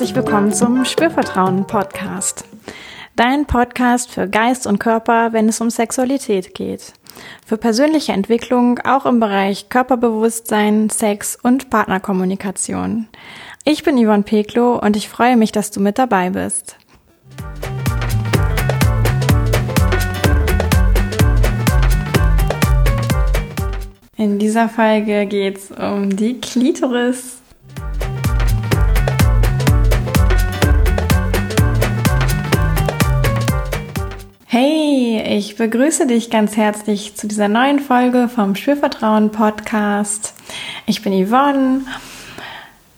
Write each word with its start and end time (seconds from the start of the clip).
herzlich 0.00 0.16
willkommen 0.16 0.50
zum 0.50 0.86
Spürvertrauen 0.86 1.66
Podcast. 1.66 2.46
Dein 3.16 3.44
Podcast 3.44 4.10
für 4.10 4.26
Geist 4.26 4.66
und 4.66 4.78
Körper, 4.78 5.34
wenn 5.34 5.46
es 5.46 5.60
um 5.60 5.68
Sexualität 5.68 6.54
geht. 6.54 6.94
Für 7.44 7.58
persönliche 7.58 8.12
Entwicklung 8.12 8.78
auch 8.78 9.04
im 9.04 9.20
Bereich 9.20 9.68
Körperbewusstsein, 9.68 10.88
Sex 10.88 11.36
und 11.42 11.68
Partnerkommunikation. 11.68 13.08
Ich 13.66 13.82
bin 13.82 14.02
Yvonne 14.02 14.22
Peklo 14.22 14.78
und 14.78 14.96
ich 14.96 15.10
freue 15.10 15.36
mich, 15.36 15.52
dass 15.52 15.70
du 15.70 15.80
mit 15.80 15.98
dabei 15.98 16.30
bist. 16.30 16.76
In 24.16 24.38
dieser 24.38 24.70
Folge 24.70 25.26
geht 25.26 25.58
es 25.58 25.70
um 25.70 26.16
die 26.16 26.40
Klitoris. 26.40 27.39
Hey, 34.52 35.22
ich 35.38 35.54
begrüße 35.54 36.08
dich 36.08 36.28
ganz 36.28 36.56
herzlich 36.56 37.14
zu 37.14 37.28
dieser 37.28 37.46
neuen 37.46 37.78
Folge 37.78 38.28
vom 38.28 38.56
Spürvertrauen 38.56 39.30
Podcast. 39.30 40.34
Ich 40.86 41.02
bin 41.02 41.12
Yvonne. 41.24 41.82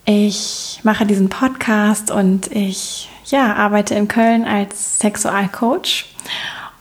Ich 0.07 0.81
mache 0.83 1.05
diesen 1.05 1.29
Podcast 1.29 2.11
und 2.11 2.51
ich 2.53 3.11
ja, 3.27 3.55
arbeite 3.55 3.95
in 3.95 4.09
Köln 4.09 4.47
als 4.47 4.99
Sexualcoach. 5.01 6.07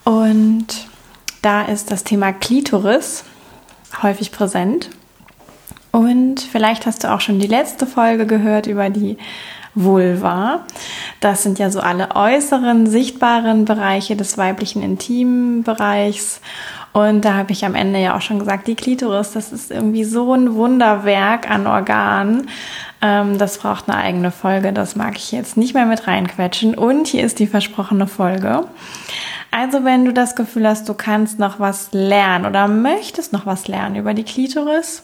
Und 0.06 0.68
da 1.42 1.64
ist 1.64 1.92
das 1.92 2.06
Thema 2.06 2.32
Klitoris 2.32 3.26
häufig 4.02 4.32
präsent. 4.32 4.90
Und 5.92 6.40
vielleicht 6.40 6.86
hast 6.86 7.04
du 7.04 7.12
auch 7.12 7.20
schon 7.20 7.40
die 7.40 7.48
letzte 7.48 7.86
Folge 7.86 8.26
gehört 8.26 8.68
über 8.68 8.90
die 8.90 9.18
Vulva. 9.74 10.62
Das 11.20 11.44
sind 11.44 11.60
ja 11.60 11.70
so 11.70 11.80
alle 11.80 12.16
äußeren, 12.16 12.88
sichtbaren 12.88 13.66
Bereiche 13.66 14.16
des 14.16 14.38
weiblichen 14.38 14.82
Intimbereichs. 14.82 16.42
Und 16.94 17.24
da 17.24 17.36
habe 17.36 17.54
ich 17.54 17.64
am 17.64 17.76
Ende 17.76 18.00
ja 18.00 18.18
auch 18.18 18.22
schon 18.22 18.40
gesagt, 18.40 18.68
die 18.68 18.76
Klitoris, 18.76 19.32
das 19.32 19.54
ist 19.54 19.72
irgendwie 19.72 20.04
so 20.04 20.34
ein 20.34 20.56
Wunderwerk 20.56 21.50
an 21.50 21.66
Organen. 21.66 22.50
Ähm, 23.02 23.38
das 23.38 23.60
braucht 23.60 23.90
eine 23.90 23.98
eigene 23.98 24.32
Folge. 24.32 24.74
Das 24.74 24.96
mag 24.98 25.16
ich 25.16 25.32
jetzt 25.32 25.56
nicht 25.56 25.74
mehr 25.74 25.86
mit 25.86 26.06
reinquetschen. 26.08 26.76
Und 26.76 27.08
hier 27.08 27.24
ist 27.24 27.40
die 27.40 27.48
versprochene 27.48 28.08
Folge. 28.08 28.66
Also 29.52 29.84
wenn 29.84 30.06
du 30.06 30.14
das 30.14 30.36
Gefühl 30.36 30.68
hast, 30.68 30.88
du 30.90 30.94
kannst 30.94 31.40
noch 31.40 31.60
was 31.60 31.90
lernen 31.92 32.46
oder 32.46 32.68
möchtest 32.68 33.32
noch 33.34 33.46
was 33.46 33.68
lernen 33.68 33.96
über 33.96 34.14
die 34.14 34.24
Klitoris, 34.24 35.04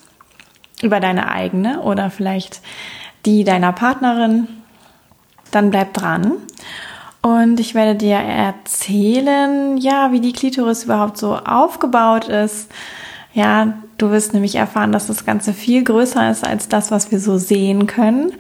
über 0.81 0.99
deine 0.99 1.29
eigene 1.29 1.81
oder 1.81 2.09
vielleicht 2.09 2.61
die 3.27 3.43
deiner 3.43 3.71
Partnerin, 3.73 4.47
dann 5.51 5.69
bleib 5.69 5.93
dran. 5.93 6.33
Und 7.21 7.59
ich 7.59 7.75
werde 7.75 7.95
dir 7.95 8.15
erzählen, 8.15 9.77
ja, 9.77 10.11
wie 10.11 10.21
die 10.21 10.33
Klitoris 10.33 10.85
überhaupt 10.85 11.17
so 11.17 11.35
aufgebaut 11.35 12.27
ist. 12.27 12.71
Ja, 13.33 13.73
du 13.99 14.09
wirst 14.09 14.33
nämlich 14.33 14.55
erfahren, 14.55 14.91
dass 14.91 15.05
das 15.05 15.25
Ganze 15.25 15.53
viel 15.53 15.83
größer 15.83 16.31
ist 16.31 16.47
als 16.47 16.69
das, 16.69 16.89
was 16.89 17.11
wir 17.11 17.19
so 17.19 17.37
sehen 17.37 17.85
können. 17.85 18.33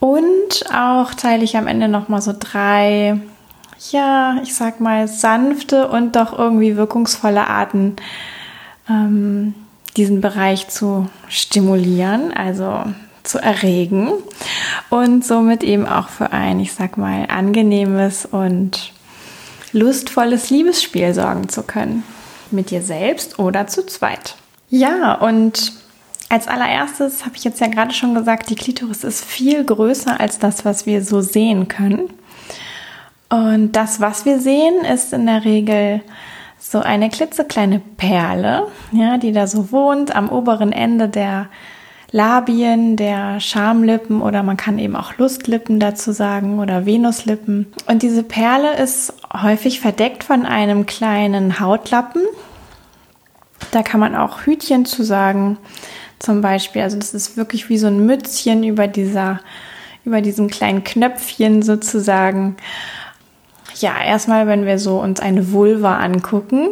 Und 0.00 0.64
auch 0.72 1.12
teile 1.12 1.44
ich 1.44 1.56
am 1.58 1.66
Ende 1.66 1.88
nochmal 1.88 2.22
so 2.22 2.32
drei 2.38 3.20
ja, 3.90 4.40
ich 4.42 4.54
sag 4.54 4.80
mal, 4.80 5.08
sanfte 5.08 5.88
und 5.88 6.16
doch 6.16 6.36
irgendwie 6.36 6.76
wirkungsvolle 6.76 7.46
Arten, 7.46 7.96
ähm, 8.88 9.54
diesen 9.96 10.20
Bereich 10.20 10.68
zu 10.68 11.08
stimulieren, 11.28 12.32
also 12.32 12.84
zu 13.28 13.38
erregen 13.38 14.12
und 14.90 15.24
somit 15.24 15.62
eben 15.62 15.86
auch 15.86 16.08
für 16.08 16.32
ein, 16.32 16.60
ich 16.60 16.72
sag 16.72 16.96
mal, 16.96 17.26
angenehmes 17.28 18.26
und 18.26 18.92
lustvolles 19.72 20.50
Liebesspiel 20.50 21.14
sorgen 21.14 21.48
zu 21.48 21.62
können. 21.62 22.02
Mit 22.50 22.70
dir 22.70 22.82
selbst 22.82 23.38
oder 23.38 23.66
zu 23.66 23.84
zweit. 23.84 24.36
Ja, 24.70 25.14
und 25.14 25.72
als 26.30 26.48
allererstes 26.48 27.24
habe 27.24 27.36
ich 27.36 27.44
jetzt 27.44 27.60
ja 27.60 27.66
gerade 27.68 27.92
schon 27.92 28.14
gesagt, 28.14 28.50
die 28.50 28.54
Klitoris 28.54 29.04
ist 29.04 29.24
viel 29.24 29.64
größer 29.64 30.18
als 30.18 30.38
das, 30.38 30.64
was 30.64 30.86
wir 30.86 31.02
so 31.02 31.20
sehen 31.20 31.68
können. 31.68 32.10
Und 33.30 33.72
das, 33.72 34.00
was 34.00 34.24
wir 34.24 34.38
sehen, 34.40 34.84
ist 34.84 35.12
in 35.12 35.26
der 35.26 35.44
Regel 35.44 36.00
so 36.58 36.80
eine 36.80 37.08
klitzekleine 37.08 37.80
Perle, 37.96 38.66
ja, 38.92 39.16
die 39.18 39.32
da 39.32 39.46
so 39.46 39.70
wohnt 39.70 40.14
am 40.14 40.28
oberen 40.28 40.72
Ende 40.72 41.08
der 41.08 41.48
Labien, 42.10 42.96
der 42.96 43.38
Schamlippen 43.38 44.22
oder 44.22 44.42
man 44.42 44.56
kann 44.56 44.78
eben 44.78 44.96
auch 44.96 45.18
Lustlippen 45.18 45.78
dazu 45.78 46.12
sagen 46.12 46.58
oder 46.58 46.86
Venuslippen. 46.86 47.66
Und 47.86 48.02
diese 48.02 48.22
Perle 48.22 48.76
ist 48.76 49.12
häufig 49.32 49.80
verdeckt 49.80 50.24
von 50.24 50.46
einem 50.46 50.86
kleinen 50.86 51.60
Hautlappen. 51.60 52.22
Da 53.72 53.82
kann 53.82 54.00
man 54.00 54.16
auch 54.16 54.46
Hütchen 54.46 54.86
zu 54.86 55.02
sagen, 55.02 55.58
zum 56.18 56.40
Beispiel. 56.40 56.82
Also 56.82 56.96
das 56.96 57.12
ist 57.12 57.36
wirklich 57.36 57.68
wie 57.68 57.78
so 57.78 57.88
ein 57.88 58.06
Mützchen 58.06 58.64
über 58.64 58.86
dieser, 58.86 59.40
über 60.04 60.22
diesem 60.22 60.48
kleinen 60.48 60.84
Knöpfchen 60.84 61.62
sozusagen 61.62 62.56
ja, 63.80 63.94
erstmal, 64.02 64.46
wenn 64.46 64.66
wir 64.66 64.78
so 64.78 65.00
uns 65.00 65.20
eine 65.20 65.52
Vulva 65.52 65.98
angucken, 65.98 66.70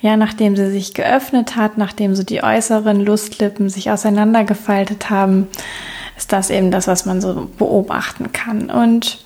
ja, 0.00 0.16
nachdem 0.16 0.56
sie 0.56 0.70
sich 0.70 0.94
geöffnet 0.94 1.56
hat, 1.56 1.78
nachdem 1.78 2.14
so 2.14 2.22
die 2.22 2.42
äußeren 2.42 3.00
Lustlippen 3.04 3.68
sich 3.68 3.90
auseinandergefaltet 3.90 5.10
haben, 5.10 5.48
ist 6.16 6.32
das 6.32 6.50
eben 6.50 6.70
das, 6.70 6.86
was 6.86 7.06
man 7.06 7.20
so 7.20 7.48
beobachten 7.58 8.32
kann. 8.32 8.70
Und 8.70 9.24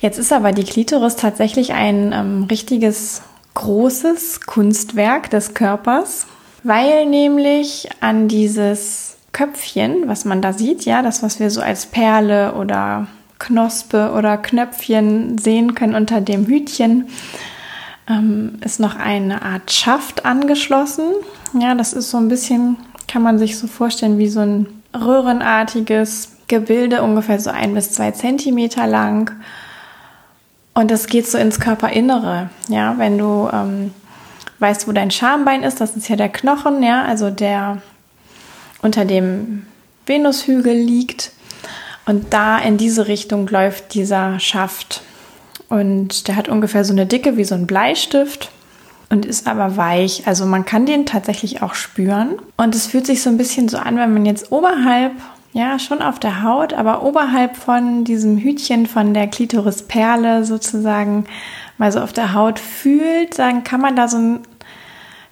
jetzt 0.00 0.18
ist 0.18 0.32
aber 0.32 0.52
die 0.52 0.64
Klitoris 0.64 1.16
tatsächlich 1.16 1.72
ein 1.72 2.12
ähm, 2.12 2.46
richtiges 2.50 3.22
großes 3.54 4.42
Kunstwerk 4.42 5.30
des 5.30 5.54
Körpers, 5.54 6.26
weil 6.62 7.06
nämlich 7.06 7.88
an 8.00 8.28
dieses 8.28 9.16
Köpfchen, 9.32 10.08
was 10.08 10.24
man 10.24 10.42
da 10.42 10.52
sieht, 10.52 10.84
ja, 10.84 11.02
das, 11.02 11.22
was 11.22 11.40
wir 11.40 11.50
so 11.50 11.60
als 11.60 11.86
Perle 11.86 12.54
oder 12.54 13.06
Knospe 13.42 14.12
oder 14.16 14.36
Knöpfchen 14.38 15.36
sehen 15.38 15.74
können 15.74 15.94
unter 15.94 16.20
dem 16.20 16.46
Hütchen, 16.46 17.08
ähm, 18.08 18.58
ist 18.64 18.80
noch 18.80 18.96
eine 18.96 19.42
Art 19.42 19.72
Schaft 19.72 20.24
angeschlossen. 20.24 21.06
Ja, 21.58 21.74
das 21.74 21.92
ist 21.92 22.10
so 22.10 22.18
ein 22.18 22.28
bisschen, 22.28 22.76
kann 23.08 23.22
man 23.22 23.38
sich 23.38 23.58
so 23.58 23.66
vorstellen, 23.66 24.18
wie 24.18 24.28
so 24.28 24.40
ein 24.40 24.66
röhrenartiges 24.94 26.36
Gebilde, 26.48 27.02
ungefähr 27.02 27.40
so 27.40 27.50
ein 27.50 27.74
bis 27.74 27.92
zwei 27.92 28.12
Zentimeter 28.12 28.86
lang. 28.86 29.32
Und 30.74 30.90
das 30.90 31.06
geht 31.06 31.26
so 31.26 31.36
ins 31.38 31.60
Körperinnere. 31.60 32.50
Ja, 32.68 32.96
wenn 32.98 33.18
du 33.18 33.48
ähm, 33.52 33.92
weißt, 34.58 34.88
wo 34.88 34.92
dein 34.92 35.10
Schambein 35.10 35.62
ist, 35.62 35.80
das 35.80 35.96
ist 35.96 36.08
ja 36.08 36.16
der 36.16 36.28
Knochen, 36.28 36.82
ja, 36.82 37.04
also 37.04 37.30
der 37.30 37.82
unter 38.80 39.04
dem 39.04 39.66
Venushügel 40.06 40.74
liegt. 40.74 41.32
Und 42.06 42.32
da 42.32 42.58
in 42.58 42.76
diese 42.76 43.08
Richtung 43.08 43.46
läuft 43.46 43.94
dieser 43.94 44.40
Schaft. 44.40 45.02
Und 45.68 46.28
der 46.28 46.36
hat 46.36 46.48
ungefähr 46.48 46.84
so 46.84 46.92
eine 46.92 47.06
Dicke 47.06 47.36
wie 47.36 47.44
so 47.44 47.54
ein 47.54 47.66
Bleistift 47.66 48.50
und 49.08 49.26
ist 49.26 49.46
aber 49.46 49.76
weich. 49.76 50.26
Also 50.26 50.46
man 50.46 50.64
kann 50.64 50.86
den 50.86 51.06
tatsächlich 51.06 51.62
auch 51.62 51.74
spüren. 51.74 52.36
Und 52.56 52.74
es 52.74 52.86
fühlt 52.86 53.06
sich 53.06 53.22
so 53.22 53.30
ein 53.30 53.38
bisschen 53.38 53.68
so 53.68 53.78
an, 53.78 53.96
wenn 53.96 54.12
man 54.12 54.26
jetzt 54.26 54.50
oberhalb, 54.50 55.12
ja, 55.52 55.78
schon 55.78 56.00
auf 56.00 56.18
der 56.18 56.42
Haut, 56.42 56.72
aber 56.72 57.02
oberhalb 57.02 57.56
von 57.56 58.04
diesem 58.04 58.38
Hütchen 58.38 58.86
von 58.86 59.12
der 59.12 59.26
Klitorisperle 59.26 60.44
sozusagen 60.44 61.26
mal 61.76 61.92
so 61.92 62.00
auf 62.00 62.12
der 62.12 62.32
Haut 62.32 62.58
fühlt, 62.58 63.38
dann 63.38 63.62
kann 63.64 63.80
man 63.80 63.94
da 63.96 64.08
so 64.08 64.16
ein 64.16 64.40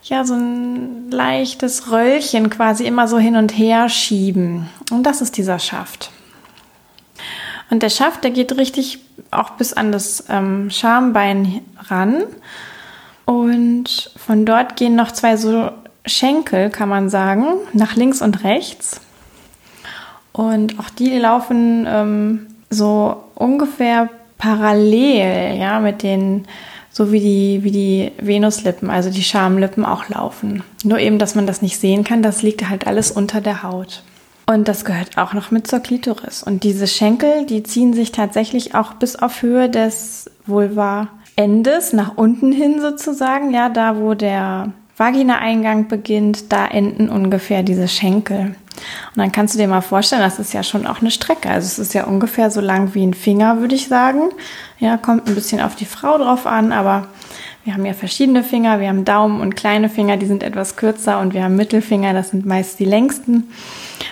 ja, 0.02 0.24
so 0.24 0.34
ein 0.34 1.10
leichtes 1.10 1.90
Röllchen 1.90 2.48
quasi 2.50 2.86
immer 2.86 3.06
so 3.06 3.18
hin 3.18 3.36
und 3.36 3.56
her 3.56 3.88
schieben. 3.88 4.68
Und 4.90 5.04
das 5.04 5.20
ist 5.20 5.36
dieser 5.36 5.58
Schaft. 5.58 6.10
Und 7.70 7.82
der 7.82 7.90
Schaft, 7.90 8.24
der 8.24 8.32
geht 8.32 8.56
richtig 8.56 8.98
auch 9.30 9.50
bis 9.50 9.72
an 9.72 9.92
das 9.92 10.24
ähm, 10.28 10.70
Schambein 10.70 11.62
ran. 11.88 12.24
Und 13.24 14.10
von 14.16 14.44
dort 14.44 14.76
gehen 14.76 14.96
noch 14.96 15.12
zwei 15.12 15.36
so 15.36 15.70
Schenkel, 16.04 16.70
kann 16.70 16.88
man 16.88 17.08
sagen, 17.08 17.46
nach 17.72 17.94
links 17.94 18.22
und 18.22 18.42
rechts. 18.42 19.00
Und 20.32 20.80
auch 20.80 20.90
die 20.90 21.16
laufen 21.18 21.86
ähm, 21.88 22.46
so 22.70 23.22
ungefähr 23.34 24.08
parallel, 24.38 25.58
ja, 25.58 25.80
mit 25.80 26.02
den, 26.02 26.46
so 26.90 27.12
wie 27.12 27.20
die, 27.20 27.60
wie 27.62 27.70
die 27.70 28.12
Venuslippen, 28.18 28.90
also 28.90 29.10
die 29.10 29.22
Schamlippen 29.22 29.84
auch 29.84 30.08
laufen. 30.08 30.64
Nur 30.82 30.98
eben, 30.98 31.18
dass 31.18 31.34
man 31.34 31.46
das 31.46 31.62
nicht 31.62 31.78
sehen 31.78 32.04
kann, 32.04 32.22
das 32.22 32.42
liegt 32.42 32.68
halt 32.68 32.86
alles 32.86 33.10
unter 33.10 33.40
der 33.40 33.62
Haut. 33.62 34.02
Und 34.50 34.66
das 34.66 34.84
gehört 34.84 35.16
auch 35.16 35.32
noch 35.32 35.52
mit 35.52 35.68
zur 35.68 35.78
Klitoris. 35.78 36.42
Und 36.42 36.64
diese 36.64 36.88
Schenkel, 36.88 37.46
die 37.46 37.62
ziehen 37.62 37.92
sich 37.92 38.10
tatsächlich 38.10 38.74
auch 38.74 38.94
bis 38.94 39.14
auf 39.14 39.42
Höhe 39.42 39.70
des 39.70 40.28
Vulva-Endes 40.44 41.92
nach 41.92 42.16
unten 42.16 42.50
hin 42.50 42.80
sozusagen. 42.80 43.54
Ja, 43.54 43.68
da 43.68 43.96
wo 43.96 44.14
der 44.14 44.72
Vagina-Eingang 44.96 45.86
beginnt, 45.86 46.50
da 46.50 46.66
enden 46.66 47.10
ungefähr 47.10 47.62
diese 47.62 47.86
Schenkel. 47.86 48.40
Und 48.40 48.56
dann 49.14 49.30
kannst 49.30 49.54
du 49.54 49.58
dir 49.60 49.68
mal 49.68 49.82
vorstellen, 49.82 50.22
das 50.22 50.40
ist 50.40 50.52
ja 50.52 50.64
schon 50.64 50.84
auch 50.84 51.00
eine 51.00 51.12
Strecke. 51.12 51.48
Also 51.48 51.66
es 51.66 51.78
ist 51.78 51.94
ja 51.94 52.06
ungefähr 52.06 52.50
so 52.50 52.60
lang 52.60 52.92
wie 52.92 53.06
ein 53.06 53.14
Finger, 53.14 53.60
würde 53.60 53.76
ich 53.76 53.86
sagen. 53.86 54.30
Ja, 54.80 54.96
kommt 54.96 55.28
ein 55.28 55.36
bisschen 55.36 55.60
auf 55.60 55.76
die 55.76 55.86
Frau 55.86 56.18
drauf 56.18 56.48
an, 56.48 56.72
aber 56.72 57.06
wir 57.64 57.74
haben 57.74 57.84
ja 57.84 57.92
verschiedene 57.92 58.42
Finger. 58.42 58.80
Wir 58.80 58.88
haben 58.88 59.04
Daumen 59.04 59.40
und 59.40 59.54
kleine 59.54 59.88
Finger, 59.88 60.16
die 60.16 60.26
sind 60.26 60.42
etwas 60.42 60.76
kürzer 60.76 61.20
und 61.20 61.34
wir 61.34 61.44
haben 61.44 61.56
Mittelfinger, 61.56 62.12
das 62.12 62.30
sind 62.30 62.46
meist 62.46 62.78
die 62.78 62.84
längsten. 62.84 63.50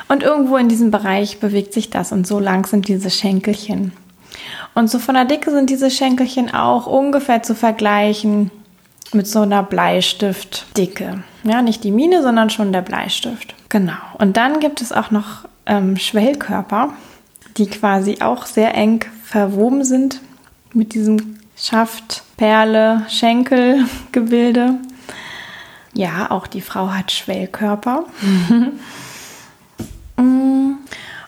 Und 0.09 0.23
irgendwo 0.23 0.57
in 0.57 0.69
diesem 0.69 0.91
Bereich 0.91 1.41
bewegt 1.41 1.73
sich 1.73 1.91
das 1.91 2.13
und 2.13 2.27
so 2.27 2.39
lang 2.39 2.67
sind 2.67 2.89
diese 2.89 3.11
Schenkelchen. 3.11 3.93
Und 4.75 4.91
so 4.91 4.99
von 4.99 5.15
der 5.15 5.25
Dicke 5.25 5.51
sind 5.51 5.71
diese 5.71 5.91
Schenkelchen 5.91 6.53
auch 6.55 6.87
ungefähr 6.87 7.43
zu 7.43 7.55
vergleichen 7.55 8.51
mit 9.13 9.27
so 9.27 9.41
einer 9.41 9.63
Bleistiftdicke. 9.63 11.23
Ja, 11.45 11.63
nicht 11.63 11.85
die 11.85 11.91
Mine, 11.91 12.23
sondern 12.23 12.51
schon 12.51 12.73
der 12.73 12.83
Bleistift. 12.83 13.55
Genau. 13.71 13.95
Und 14.19 14.37
dann 14.37 14.61
gibt 14.61 14.83
es 14.83 14.93
auch 14.93 15.11
noch 15.11 15.47
ähm, 15.67 15.97
Schwellkörper, 15.97 16.93
die 17.57 17.67
quasi 17.67 18.19
auch 18.21 18.47
sehr 18.47 18.75
eng 18.75 19.05
verwoben 19.25 19.85
sind 19.85 20.21
mit 20.75 20.95
diesem 20.95 21.39
Schaft, 21.57 22.23
Perle, 22.39 23.05
Schenkel, 23.09 23.85
Gebilde. 24.13 24.77
Ja, 25.93 26.31
auch 26.31 26.47
die 26.47 26.63
Frau 26.63 26.89
hat 26.91 27.13
Schwellkörper. 27.13 28.07
Mm. 30.21 30.79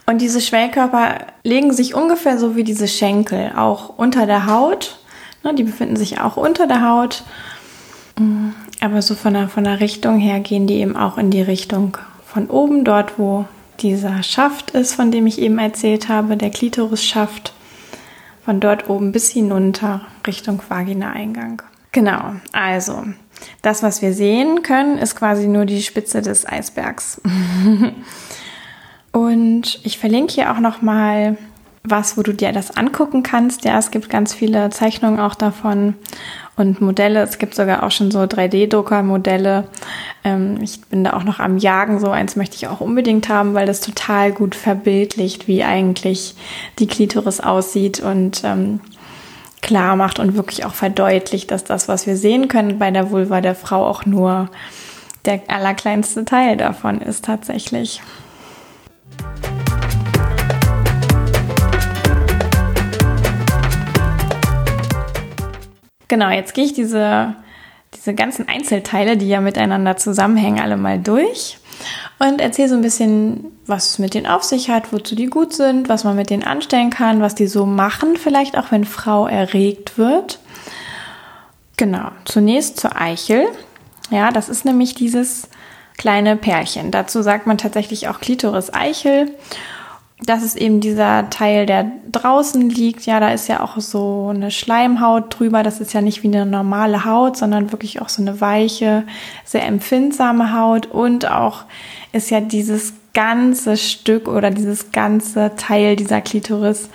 Und 0.04 0.20
diese 0.20 0.40
Schwellkörper 0.40 1.18
legen 1.44 1.72
sich 1.72 1.94
ungefähr 1.94 2.38
so 2.38 2.56
wie 2.56 2.64
diese 2.64 2.88
Schenkel, 2.88 3.52
auch 3.54 3.90
unter 3.96 4.26
der 4.26 4.46
Haut. 4.46 4.98
Ne, 5.44 5.54
die 5.54 5.62
befinden 5.62 5.94
sich 5.94 6.20
auch 6.20 6.36
unter 6.36 6.66
der 6.66 6.84
Haut. 6.88 7.22
Mm. 8.18 8.48
Aber 8.80 9.00
so 9.00 9.14
von 9.14 9.34
der, 9.34 9.48
von 9.48 9.62
der 9.62 9.78
Richtung 9.78 10.18
her 10.18 10.40
gehen 10.40 10.66
die 10.66 10.80
eben 10.80 10.96
auch 10.96 11.18
in 11.18 11.30
die 11.30 11.40
Richtung 11.40 11.98
von 12.26 12.50
oben, 12.50 12.84
dort 12.84 13.16
wo 13.16 13.44
dieser 13.78 14.24
Schaft 14.24 14.72
ist, 14.72 14.94
von 14.94 15.12
dem 15.12 15.28
ich 15.28 15.38
eben 15.38 15.60
erzählt 15.60 16.08
habe, 16.08 16.36
der 16.36 16.50
Klitorisschaft 16.50 17.52
von 18.50 18.58
dort 18.58 18.90
oben 18.90 19.12
bis 19.12 19.30
hinunter 19.30 20.00
Richtung 20.26 20.60
Vagina-Eingang. 20.68 21.62
Genau, 21.92 22.34
also 22.50 23.04
das, 23.62 23.84
was 23.84 24.02
wir 24.02 24.12
sehen 24.12 24.64
können, 24.64 24.98
ist 24.98 25.14
quasi 25.14 25.46
nur 25.46 25.66
die 25.66 25.82
Spitze 25.82 26.20
des 26.20 26.44
Eisbergs. 26.44 27.20
Und 29.12 29.78
ich 29.84 29.98
verlinke 29.98 30.32
hier 30.32 30.50
auch 30.50 30.58
noch 30.58 30.82
mal 30.82 31.38
was, 31.82 32.18
wo 32.18 32.22
du 32.22 32.34
dir 32.34 32.52
das 32.52 32.76
angucken 32.76 33.22
kannst. 33.22 33.64
Ja, 33.64 33.78
es 33.78 33.90
gibt 33.90 34.10
ganz 34.10 34.34
viele 34.34 34.68
Zeichnungen 34.70 35.18
auch 35.18 35.34
davon 35.34 35.94
und 36.56 36.80
Modelle. 36.80 37.22
Es 37.22 37.38
gibt 37.38 37.54
sogar 37.54 37.82
auch 37.82 37.90
schon 37.90 38.10
so 38.10 38.20
3D-Drucker-Modelle. 38.20 39.64
Ähm, 40.22 40.58
ich 40.60 40.82
bin 40.82 41.04
da 41.04 41.14
auch 41.14 41.24
noch 41.24 41.40
am 41.40 41.56
Jagen. 41.56 41.98
So 41.98 42.10
eins 42.10 42.36
möchte 42.36 42.56
ich 42.56 42.68
auch 42.68 42.80
unbedingt 42.80 43.28
haben, 43.30 43.54
weil 43.54 43.66
das 43.66 43.80
total 43.80 44.32
gut 44.32 44.54
verbildlicht, 44.54 45.48
wie 45.48 45.64
eigentlich 45.64 46.34
die 46.78 46.86
Klitoris 46.86 47.40
aussieht 47.40 48.00
und 48.00 48.42
ähm, 48.44 48.80
klar 49.62 49.96
macht 49.96 50.18
und 50.18 50.36
wirklich 50.36 50.66
auch 50.66 50.74
verdeutlicht, 50.74 51.50
dass 51.50 51.64
das, 51.64 51.88
was 51.88 52.06
wir 52.06 52.16
sehen 52.16 52.48
können 52.48 52.78
bei 52.78 52.90
der 52.90 53.10
Vulva 53.10 53.40
der 53.40 53.54
Frau, 53.54 53.86
auch 53.86 54.04
nur 54.04 54.50
der 55.24 55.40
allerkleinste 55.48 56.24
Teil 56.24 56.56
davon 56.56 57.00
ist 57.00 57.24
tatsächlich. 57.24 58.00
Genau, 66.10 66.28
jetzt 66.28 66.54
gehe 66.54 66.64
ich 66.64 66.72
diese, 66.72 67.36
diese 67.94 68.14
ganzen 68.14 68.48
Einzelteile, 68.48 69.16
die 69.16 69.28
ja 69.28 69.40
miteinander 69.40 69.96
zusammenhängen, 69.96 70.58
alle 70.58 70.76
mal 70.76 70.98
durch 70.98 71.58
und 72.18 72.40
erzähle 72.40 72.68
so 72.68 72.74
ein 72.74 72.82
bisschen, 72.82 73.44
was 73.64 73.90
es 73.90 73.98
mit 74.00 74.14
denen 74.14 74.26
auf 74.26 74.42
sich 74.42 74.70
hat, 74.70 74.92
wozu 74.92 75.14
die 75.14 75.26
gut 75.26 75.52
sind, 75.52 75.88
was 75.88 76.02
man 76.02 76.16
mit 76.16 76.28
denen 76.28 76.42
anstellen 76.42 76.90
kann, 76.90 77.20
was 77.20 77.36
die 77.36 77.46
so 77.46 77.64
machen, 77.64 78.16
vielleicht 78.16 78.58
auch 78.58 78.72
wenn 78.72 78.84
Frau 78.84 79.28
erregt 79.28 79.98
wird. 79.98 80.40
Genau, 81.76 82.10
zunächst 82.24 82.80
zur 82.80 83.00
Eichel. 83.00 83.46
Ja, 84.10 84.32
das 84.32 84.48
ist 84.48 84.64
nämlich 84.64 84.96
dieses 84.96 85.48
kleine 85.96 86.34
Pärchen. 86.36 86.90
Dazu 86.90 87.22
sagt 87.22 87.46
man 87.46 87.56
tatsächlich 87.56 88.08
auch 88.08 88.18
Klitoris-Eichel 88.18 89.30
das 90.26 90.42
ist 90.42 90.56
eben 90.56 90.80
dieser 90.80 91.30
Teil, 91.30 91.66
der 91.66 91.90
draußen 92.10 92.68
liegt. 92.68 93.06
Ja, 93.06 93.20
da 93.20 93.30
ist 93.30 93.48
ja 93.48 93.62
auch 93.62 93.78
so 93.80 94.28
eine 94.28 94.50
Schleimhaut 94.50 95.38
drüber. 95.38 95.62
Das 95.62 95.80
ist 95.80 95.92
ja 95.92 96.00
nicht 96.00 96.22
wie 96.22 96.28
eine 96.28 96.46
normale 96.46 97.04
Haut, 97.04 97.36
sondern 97.36 97.72
wirklich 97.72 98.02
auch 98.02 98.08
so 98.08 98.22
eine 98.22 98.40
weiche, 98.40 99.04
sehr 99.44 99.66
empfindsame 99.66 100.52
Haut. 100.58 100.86
Und 100.86 101.30
auch 101.30 101.64
ist 102.12 102.30
ja 102.30 102.40
dieses 102.40 102.94
ganze 103.14 103.76
Stück 103.76 104.28
oder 104.28 104.50
dieses 104.50 104.92
ganze 104.92 105.52
Teil 105.56 105.96
dieser 105.96 106.20
Klitoris 106.20 106.90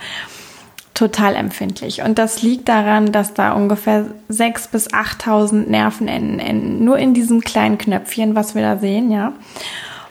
total 0.94 1.34
empfindlich. 1.34 2.02
Und 2.02 2.18
das 2.18 2.42
liegt 2.42 2.68
daran, 2.68 3.12
dass 3.12 3.34
da 3.34 3.52
ungefähr 3.52 4.06
6.000 4.30 4.70
bis 4.70 4.90
8.000 4.90 5.68
Nervenenden 5.68 6.38
enden. 6.38 6.84
Nur 6.84 6.98
in 6.98 7.12
diesem 7.12 7.42
kleinen 7.42 7.76
Knöpfchen, 7.76 8.34
was 8.34 8.54
wir 8.54 8.62
da 8.62 8.78
sehen, 8.78 9.10
ja. 9.10 9.32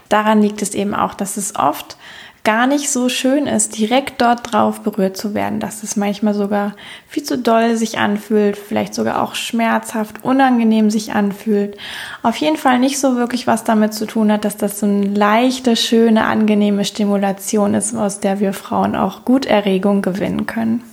Daran 0.10 0.42
liegt 0.42 0.62
es 0.62 0.76
eben 0.76 0.94
auch, 0.94 1.16
dass 1.16 1.38
es 1.38 1.56
oft 1.56 1.98
gar 2.46 2.68
nicht 2.68 2.90
so 2.90 3.10
schön 3.10 3.48
ist, 3.48 3.78
direkt 3.78 4.22
dort 4.22 4.54
drauf 4.54 4.82
berührt 4.82 5.18
zu 5.18 5.34
werden, 5.34 5.60
dass 5.60 5.84
es 5.84 5.98
manchmal 5.98 6.34
sogar 6.34 6.76
viel 7.10 7.24
zu 7.24 7.38
doll 7.38 7.76
sich 7.76 7.98
anfühlt, 7.98 8.56
vielleicht 8.56 8.94
sogar 8.94 9.22
auch 9.22 9.36
schmerzhaft, 9.36 10.24
unangenehm 10.24 10.90
sich 10.90 11.14
anfühlt. 11.14 11.76
Auf 12.24 12.38
jeden 12.38 12.56
Fall 12.56 12.80
nicht 12.80 13.00
so 13.00 13.18
wirklich 13.18 13.48
was 13.48 13.66
damit 13.66 13.94
zu 13.94 14.06
tun 14.06 14.32
hat, 14.32 14.46
dass 14.46 14.56
das 14.56 14.80
so 14.80 14.86
eine 14.86 15.08
leichte, 15.08 15.76
schöne, 15.76 16.26
angenehme 16.26 16.86
Stimulation 16.86 17.74
ist, 17.74 17.96
aus 17.96 18.22
der 18.22 18.40
wir 18.40 18.54
Frauen 18.54 18.96
auch 18.96 19.26
gut 19.26 19.46
Erregung 19.46 20.02
gewinnen 20.02 20.46
können. 20.46 20.84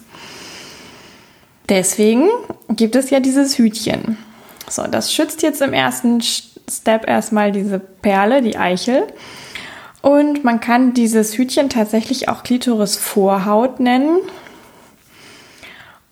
Deswegen 1.69 2.29
gibt 2.71 2.97
es 2.97 3.11
ja 3.11 3.21
dieses 3.21 3.59
Hütchen. 3.59 4.17
So, 4.69 4.85
das 4.85 5.13
schützt 5.13 5.43
jetzt 5.43 5.61
im 5.61 5.75
ersten 5.75 6.21
Step 6.23 7.07
erstmal 7.07 7.53
diese 7.53 7.79
Perle, 7.79 8.41
die 8.41 8.57
Eichel. 8.57 9.07
Und 10.03 10.43
man 10.43 10.61
kann 10.61 10.95
dieses 10.95 11.39
Hütchen 11.39 11.69
tatsächlich 11.71 12.29
auch 12.29 12.43
Klitoris-Vorhaut 12.43 13.81
nennen. 13.81 14.19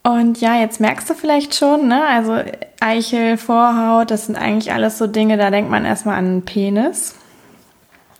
Und 0.02 0.40
ja, 0.40 0.58
jetzt 0.58 0.80
merkst 0.80 1.10
du 1.10 1.14
vielleicht 1.14 1.54
schon, 1.54 1.88
ne? 1.88 2.06
Also 2.06 2.38
Eichel, 2.80 3.36
Vorhaut, 3.36 4.10
das 4.10 4.26
sind 4.26 4.36
eigentlich 4.36 4.72
alles 4.72 4.96
so 4.96 5.06
Dinge, 5.06 5.36
da 5.36 5.50
denkt 5.50 5.70
man 5.70 5.84
erstmal 5.84 6.16
an 6.16 6.26
einen 6.26 6.42
Penis. 6.42 7.16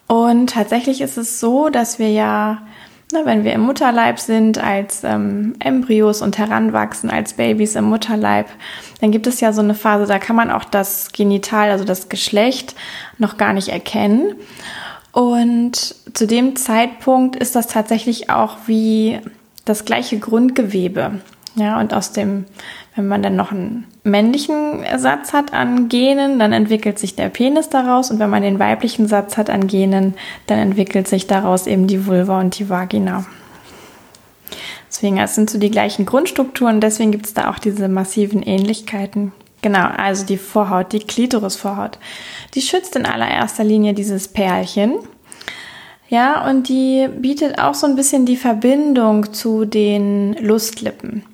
Und 0.07 0.51
tatsächlich 0.51 1.01
ist 1.01 1.17
es 1.17 1.39
so, 1.39 1.69
dass 1.69 2.01
wir 2.01 2.11
ja, 2.11 2.63
ne, 3.13 3.21
wenn 3.25 3.45
wir 3.45 3.53
im 3.53 3.61
Mutterleib 3.61 4.19
sind, 4.19 4.59
als 4.59 5.05
ähm, 5.05 5.55
Embryos 5.61 6.21
und 6.21 6.37
heranwachsen, 6.37 7.11
als 7.11 7.35
Babys 7.35 7.77
im 7.77 7.85
Mutterleib, 7.85 8.49
dann 9.01 9.13
gibt 9.13 9.29
es 9.29 9.41
ja 9.41 9.53
so 9.53 9.63
eine 9.63 9.75
Phase, 9.75 10.07
da 10.07 10.19
kann 10.19 10.35
man 10.35 10.51
auch 10.51 10.65
das 10.65 11.13
Genital, 11.13 11.71
also 11.71 11.85
das 11.85 12.09
Geschlecht, 12.09 12.75
noch 13.19 13.37
gar 13.37 13.53
nicht 13.53 13.69
erkennen. 13.69 14.35
Und 15.13 15.95
zu 16.15 16.27
dem 16.27 16.57
Zeitpunkt 16.57 17.37
ist 17.37 17.57
das 17.57 17.67
tatsächlich 17.67 18.31
auch 18.31 18.57
wie 18.67 19.19
das 19.65 19.85
gleiche 19.85 20.19
Grundgewebe. 20.19 21.21
Ja, 21.57 21.81
und 21.81 21.93
aus 21.93 22.13
dem, 22.13 22.45
wenn 22.95 23.09
man 23.09 23.23
dann 23.23 23.35
noch 23.35 23.51
einen 23.51 23.87
männlichen 24.05 24.85
Satz 24.99 25.33
hat 25.33 25.53
an 25.53 25.89
Genen, 25.89 26.39
dann 26.39 26.53
entwickelt 26.53 26.99
sich 26.99 27.17
der 27.17 27.29
Penis 27.29 27.69
daraus. 27.69 28.11
Und 28.11 28.21
wenn 28.21 28.31
man 28.31 28.43
den 28.43 28.61
weiblichen 28.61 29.09
Satz 29.09 29.37
hat 29.37 29.51
an 29.51 29.67
Genen, 29.67 30.15
dann 30.47 30.59
entwickelt 30.59 31.09
sich 31.09 31.27
daraus 31.27 31.67
eben 31.67 31.89
die 31.89 32.07
Vulva 32.07 32.39
und 32.41 32.59
die 32.59 32.69
Vagina. 32.69 33.27
Deswegen, 34.89 35.19
es 35.19 35.35
sind 35.35 35.51
so 35.51 35.59
die 35.59 35.71
gleichen 35.71 36.07
Grundstrukturen, 36.07 36.81
deswegen 36.81 37.13
gibt 37.13 37.27
es 37.27 37.35
da 37.35 37.51
auch 37.51 37.59
diese 37.59 37.89
massiven 37.89 38.43
Ähnlichkeiten. 38.43 39.33
Genau, 39.63 39.87
also 39.97 40.25
die 40.25 40.39
Vorhaut, 40.39 40.93
die 40.93 41.01
Klitorisvorhaut. 41.01 41.99
Die 42.55 42.63
schützt 42.63 42.97
in 42.97 43.07
allererster 43.07 43.65
Linie 43.65 43.93
dieses 43.93 44.29
Perlchen. 44.29 44.95
Ja, 46.09 46.49
und 46.49 46.69
die 46.69 47.09
bietet 47.09 47.61
auch 47.61 47.75
so 47.75 47.87
ein 47.87 47.95
bisschen 47.95 48.27
die 48.27 48.37
Verbindung 48.37 49.33
zu 49.33 49.65
den 49.65 50.33
Lustlippen. 50.41 51.25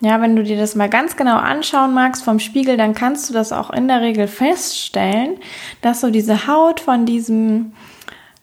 Ja, 0.00 0.20
wenn 0.20 0.36
du 0.36 0.44
dir 0.44 0.56
das 0.56 0.76
mal 0.76 0.88
ganz 0.88 1.16
genau 1.16 1.36
anschauen 1.36 1.92
magst 1.92 2.22
vom 2.22 2.38
Spiegel, 2.38 2.76
dann 2.76 2.94
kannst 2.94 3.28
du 3.28 3.34
das 3.34 3.52
auch 3.52 3.70
in 3.70 3.88
der 3.88 4.00
Regel 4.00 4.28
feststellen, 4.28 5.38
dass 5.80 6.00
so 6.00 6.10
diese 6.10 6.46
Haut 6.46 6.78
von 6.78 7.04
diesem, 7.04 7.72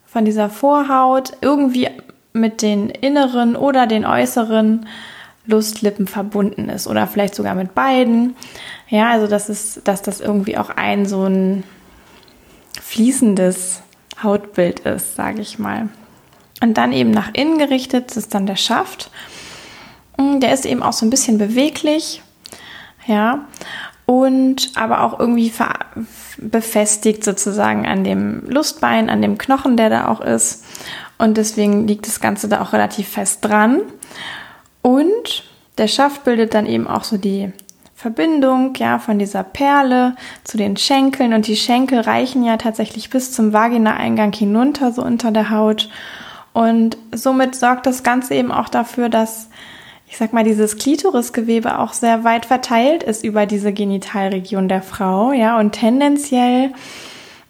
von 0.04 0.26
dieser 0.26 0.50
Vorhaut 0.50 1.32
irgendwie 1.40 1.88
mit 2.34 2.60
den 2.60 2.90
inneren 2.90 3.56
oder 3.56 3.86
den 3.86 4.04
äußeren 4.04 4.86
Lustlippen 5.46 6.06
verbunden 6.06 6.68
ist 6.68 6.86
oder 6.86 7.06
vielleicht 7.06 7.34
sogar 7.34 7.54
mit 7.54 7.74
beiden. 7.74 8.36
Ja, 8.88 9.10
also 9.10 9.26
das 9.26 9.48
ist, 9.48 9.86
dass 9.86 10.02
das 10.02 10.20
irgendwie 10.20 10.58
auch 10.58 10.70
ein 10.70 11.06
so 11.06 11.24
ein 11.24 11.64
fließendes 12.82 13.82
Hautbild 14.22 14.80
ist, 14.80 15.16
sage 15.16 15.40
ich 15.40 15.58
mal. 15.58 15.88
Und 16.62 16.78
dann 16.78 16.92
eben 16.92 17.10
nach 17.10 17.30
innen 17.34 17.58
gerichtet 17.58 18.16
ist 18.16 18.34
dann 18.34 18.46
der 18.46 18.56
Schaft. 18.56 19.10
Mm, 20.16 20.40
der 20.40 20.52
ist 20.52 20.64
eben 20.64 20.82
auch 20.82 20.92
so 20.92 21.04
ein 21.04 21.10
bisschen 21.10 21.38
beweglich. 21.38 22.22
Ja. 23.06 23.46
und 24.04 24.72
aber 24.74 25.02
auch 25.02 25.20
irgendwie 25.20 25.52
befestigt 26.38 27.22
sozusagen 27.24 27.86
an 27.86 28.02
dem 28.02 28.42
Lustbein, 28.48 29.10
an 29.10 29.22
dem 29.22 29.38
Knochen, 29.38 29.76
der 29.76 29.90
da 29.90 30.08
auch 30.08 30.20
ist. 30.20 30.64
Und 31.18 31.36
deswegen 31.36 31.86
liegt 31.86 32.06
das 32.06 32.20
Ganze 32.20 32.48
da 32.48 32.60
auch 32.60 32.72
relativ 32.72 33.08
fest 33.08 33.44
dran. 33.44 33.80
Und 34.86 35.42
der 35.78 35.88
Schaft 35.88 36.22
bildet 36.22 36.54
dann 36.54 36.64
eben 36.64 36.86
auch 36.86 37.02
so 37.02 37.16
die 37.16 37.50
Verbindung, 37.96 38.72
ja, 38.76 39.00
von 39.00 39.18
dieser 39.18 39.42
Perle 39.42 40.14
zu 40.44 40.56
den 40.56 40.76
Schenkeln. 40.76 41.34
Und 41.34 41.48
die 41.48 41.56
Schenkel 41.56 41.98
reichen 41.98 42.44
ja 42.44 42.56
tatsächlich 42.56 43.10
bis 43.10 43.32
zum 43.32 43.52
Vaginaeingang 43.52 44.32
hinunter, 44.32 44.92
so 44.92 45.02
unter 45.02 45.32
der 45.32 45.50
Haut. 45.50 45.88
Und 46.52 46.96
somit 47.10 47.56
sorgt 47.56 47.86
das 47.86 48.04
Ganze 48.04 48.36
eben 48.36 48.52
auch 48.52 48.68
dafür, 48.68 49.08
dass 49.08 49.48
ich 50.08 50.18
sag 50.18 50.32
mal, 50.32 50.44
dieses 50.44 50.76
Klitorisgewebe 50.76 51.80
auch 51.80 51.92
sehr 51.92 52.22
weit 52.22 52.46
verteilt 52.46 53.02
ist 53.02 53.24
über 53.24 53.44
diese 53.44 53.72
Genitalregion 53.72 54.68
der 54.68 54.82
Frau, 54.82 55.32
ja, 55.32 55.58
und 55.58 55.72
tendenziell 55.72 56.72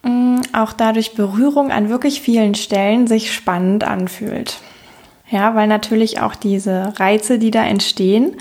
mh, 0.04 0.10
mm, 0.10 0.40
auch 0.54 0.72
dadurch 0.72 1.14
Berührung 1.14 1.70
an 1.70 1.90
wirklich 1.90 2.22
vielen 2.22 2.54
Stellen 2.54 3.06
sich 3.06 3.30
spannend 3.34 3.84
anfühlt. 3.84 4.56
Ja, 5.28 5.54
weil 5.54 5.66
natürlich 5.66 6.20
auch 6.20 6.34
diese 6.34 6.92
Reize, 6.98 7.38
die 7.38 7.50
da 7.50 7.64
entstehen, 7.64 8.36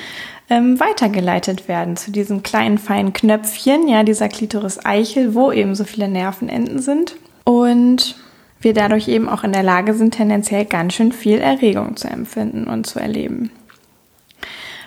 ähm, 0.50 0.80
weitergeleitet 0.80 1.68
werden 1.68 1.98
zu 1.98 2.12
diesem 2.12 2.44
kleinen 2.44 2.78
feinen 2.78 3.14
Knöpfchen, 3.14 3.88
ja, 3.88 4.04
dieser 4.04 4.30
Klitoris-Eichel, 4.30 5.34
wo 5.34 5.52
eben 5.52 5.74
so 5.74 5.84
viele 5.84 6.08
Nervenenden 6.08 6.80
sind. 6.80 7.16
Und 7.44 8.16
wir 8.60 8.74
dadurch 8.74 9.08
eben 9.08 9.28
auch 9.28 9.44
in 9.44 9.54
der 9.54 9.64
Lage 9.64 9.94
sind, 9.94 10.16
tendenziell 10.16 10.66
ganz 10.66 10.94
schön 10.94 11.12
viel 11.12 11.40
Erregung 11.40 11.96
zu 11.96 12.08
empfinden 12.08 12.66
und 12.66 12.86
zu 12.86 13.00
erleben. 13.00 13.52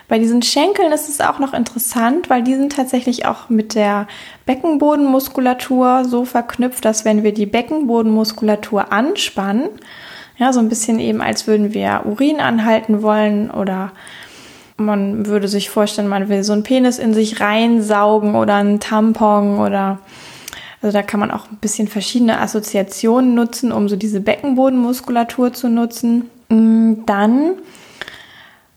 Bei 0.07 0.17
diesen 0.17 0.41
Schenkeln 0.41 0.91
ist 0.91 1.07
es 1.07 1.21
auch 1.21 1.37
noch 1.37 1.53
interessant, 1.53 2.31
weil 2.31 2.43
die 2.43 2.55
sind 2.55 2.73
tatsächlich 2.73 3.25
auch 3.25 3.49
mit 3.49 3.75
der 3.75 4.07
Beckenbodenmuskulatur 4.47 6.03
so 6.03 6.25
verknüpft, 6.25 6.83
dass 6.83 7.05
wenn 7.05 7.23
wir 7.23 7.33
die 7.33 7.45
Beckenbodenmuskulatur 7.45 8.91
anspannen, 8.91 9.69
ja, 10.39 10.53
so 10.53 10.59
ein 10.59 10.69
bisschen 10.69 10.99
eben, 10.99 11.21
als 11.21 11.47
würden 11.47 11.73
wir 11.73 12.03
Urin 12.05 12.39
anhalten 12.39 13.01
wollen 13.01 13.51
oder 13.51 13.91
man 14.77 15.25
würde 15.25 15.49
sich 15.49 15.69
vorstellen, 15.69 16.07
man 16.07 16.29
will 16.29 16.43
so 16.43 16.53
einen 16.53 16.63
Penis 16.63 16.97
in 16.97 17.13
sich 17.13 17.41
reinsaugen 17.41 18.35
oder 18.35 18.55
einen 18.55 18.79
Tampon 18.79 19.59
oder 19.59 19.99
also 20.81 20.97
da 20.97 21.03
kann 21.03 21.19
man 21.19 21.31
auch 21.31 21.51
ein 21.51 21.57
bisschen 21.57 21.89
verschiedene 21.89 22.39
Assoziationen 22.39 23.35
nutzen, 23.35 23.73
um 23.73 23.89
so 23.89 23.97
diese 23.97 24.21
Beckenbodenmuskulatur 24.21 25.51
zu 25.51 25.67
nutzen. 25.67 26.29
Mm, 26.47 27.03
dann 27.05 27.55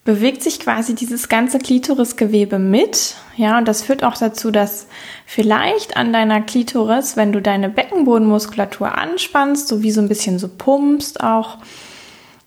bewegt 0.05 0.43
sich 0.43 0.59
quasi 0.59 0.95
dieses 0.95 1.29
ganze 1.29 1.59
Klitorisgewebe 1.59 2.59
mit. 2.59 3.15
Ja, 3.37 3.59
und 3.59 3.69
das 3.69 3.83
führt 3.83 4.03
auch 4.03 4.17
dazu, 4.17 4.51
dass 4.51 4.87
vielleicht 5.27 5.97
an 5.97 6.13
deiner 6.13 6.41
Klitoris, 6.41 7.17
wenn 7.17 7.33
du 7.33 7.41
deine 7.41 7.69
Beckenbodenmuskulatur 7.69 8.99
anspannst, 8.99 9.69
so 9.69 9.83
wie 9.83 9.93
so 9.93 10.01
ein 10.01 10.09
bisschen 10.09 10.39
so 10.39 10.49
pumpst 10.49 11.23
auch, 11.23 11.59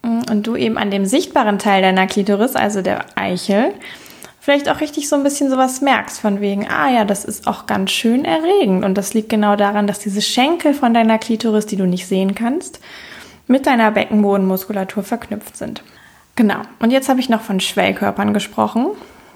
mm, 0.03 0.23
und 0.29 0.47
du 0.47 0.55
eben 0.57 0.77
an 0.77 0.91
dem 0.91 1.05
sichtbaren 1.05 1.57
Teil 1.57 1.81
deiner 1.81 2.07
Klitoris, 2.07 2.57
also 2.57 2.81
der 2.81 3.05
Eichel, 3.15 3.73
vielleicht 4.41 4.67
auch 4.69 4.81
richtig 4.81 5.07
so 5.07 5.15
ein 5.15 5.23
bisschen 5.23 5.49
sowas 5.49 5.79
merkst, 5.79 6.19
von 6.19 6.41
wegen, 6.41 6.67
ah 6.67 6.91
ja, 6.91 7.05
das 7.05 7.23
ist 7.23 7.47
auch 7.47 7.67
ganz 7.67 7.91
schön 7.91 8.25
erregend. 8.25 8.83
Und 8.83 8.97
das 8.97 9.13
liegt 9.13 9.29
genau 9.29 9.55
daran, 9.55 9.87
dass 9.87 9.99
diese 9.99 10.21
Schenkel 10.21 10.73
von 10.73 10.93
deiner 10.93 11.19
Klitoris, 11.19 11.65
die 11.65 11.77
du 11.77 11.87
nicht 11.87 12.05
sehen 12.05 12.35
kannst, 12.35 12.81
mit 13.47 13.65
deiner 13.65 13.91
Beckenbodenmuskulatur 13.91 15.03
verknüpft 15.03 15.55
sind. 15.55 15.83
Genau. 16.35 16.61
Und 16.79 16.91
jetzt 16.91 17.09
habe 17.09 17.19
ich 17.19 17.29
noch 17.29 17.41
von 17.41 17.59
Schwellkörpern 17.59 18.33
gesprochen. 18.33 18.87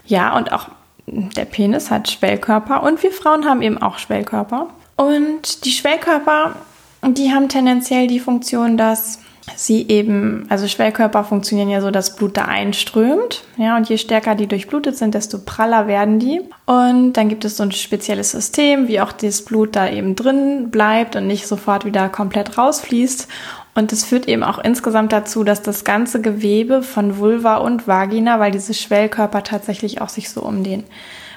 Ja, 0.05 0.35
und 0.35 0.51
auch 0.51 0.67
der 1.07 1.45
Penis 1.45 1.89
hat 1.91 2.09
Schwellkörper 2.09 2.83
und 2.83 3.01
wir 3.01 3.11
Frauen 3.11 3.45
haben 3.45 3.61
eben 3.61 3.81
auch 3.81 3.97
Schwellkörper. 3.97 4.67
Und 4.95 5.65
die 5.65 5.71
Schwellkörper, 5.71 6.55
die 7.03 7.31
haben 7.31 7.49
tendenziell 7.49 8.07
die 8.07 8.19
Funktion, 8.19 8.77
dass 8.77 9.19
sie 9.55 9.87
eben, 9.87 10.45
also 10.49 10.67
Schwellkörper 10.67 11.23
funktionieren 11.23 11.69
ja 11.69 11.81
so, 11.81 11.91
dass 11.91 12.15
Blut 12.15 12.37
da 12.37 12.45
einströmt. 12.45 13.43
Ja, 13.57 13.77
und 13.77 13.89
je 13.89 13.97
stärker 13.97 14.35
die 14.35 14.47
durchblutet 14.47 14.97
sind, 14.97 15.15
desto 15.15 15.39
praller 15.39 15.87
werden 15.87 16.19
die. 16.19 16.41
Und 16.65 17.13
dann 17.13 17.29
gibt 17.29 17.45
es 17.45 17.57
so 17.57 17.63
ein 17.63 17.71
spezielles 17.71 18.31
System, 18.31 18.87
wie 18.87 19.01
auch 19.01 19.11
das 19.11 19.43
Blut 19.43 19.75
da 19.75 19.89
eben 19.89 20.15
drin 20.15 20.69
bleibt 20.69 21.15
und 21.15 21.27
nicht 21.27 21.47
sofort 21.47 21.85
wieder 21.85 22.09
komplett 22.09 22.57
rausfließt. 22.57 23.27
Und 23.75 23.91
das 23.91 24.03
führt 24.03 24.27
eben 24.27 24.43
auch 24.43 24.59
insgesamt 24.59 25.13
dazu, 25.13 25.43
dass 25.43 25.61
das 25.61 25.83
ganze 25.83 26.21
Gewebe 26.21 26.83
von 26.83 27.17
Vulva 27.17 27.57
und 27.57 27.87
Vagina, 27.87 28.39
weil 28.39 28.51
diese 28.51 28.73
Schwellkörper 28.73 29.43
tatsächlich 29.43 30.01
auch 30.01 30.09
sich 30.09 30.29
so 30.29 30.41
um 30.41 30.63
den 30.63 30.83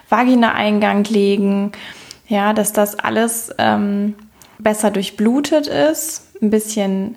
Vaginaeingang 0.08 1.04
legen, 1.04 1.72
ja, 2.28 2.52
dass 2.52 2.72
das 2.72 2.98
alles 2.98 3.50
ähm, 3.58 4.14
besser 4.58 4.90
durchblutet 4.90 5.66
ist, 5.66 6.42
ein 6.42 6.50
bisschen 6.50 7.16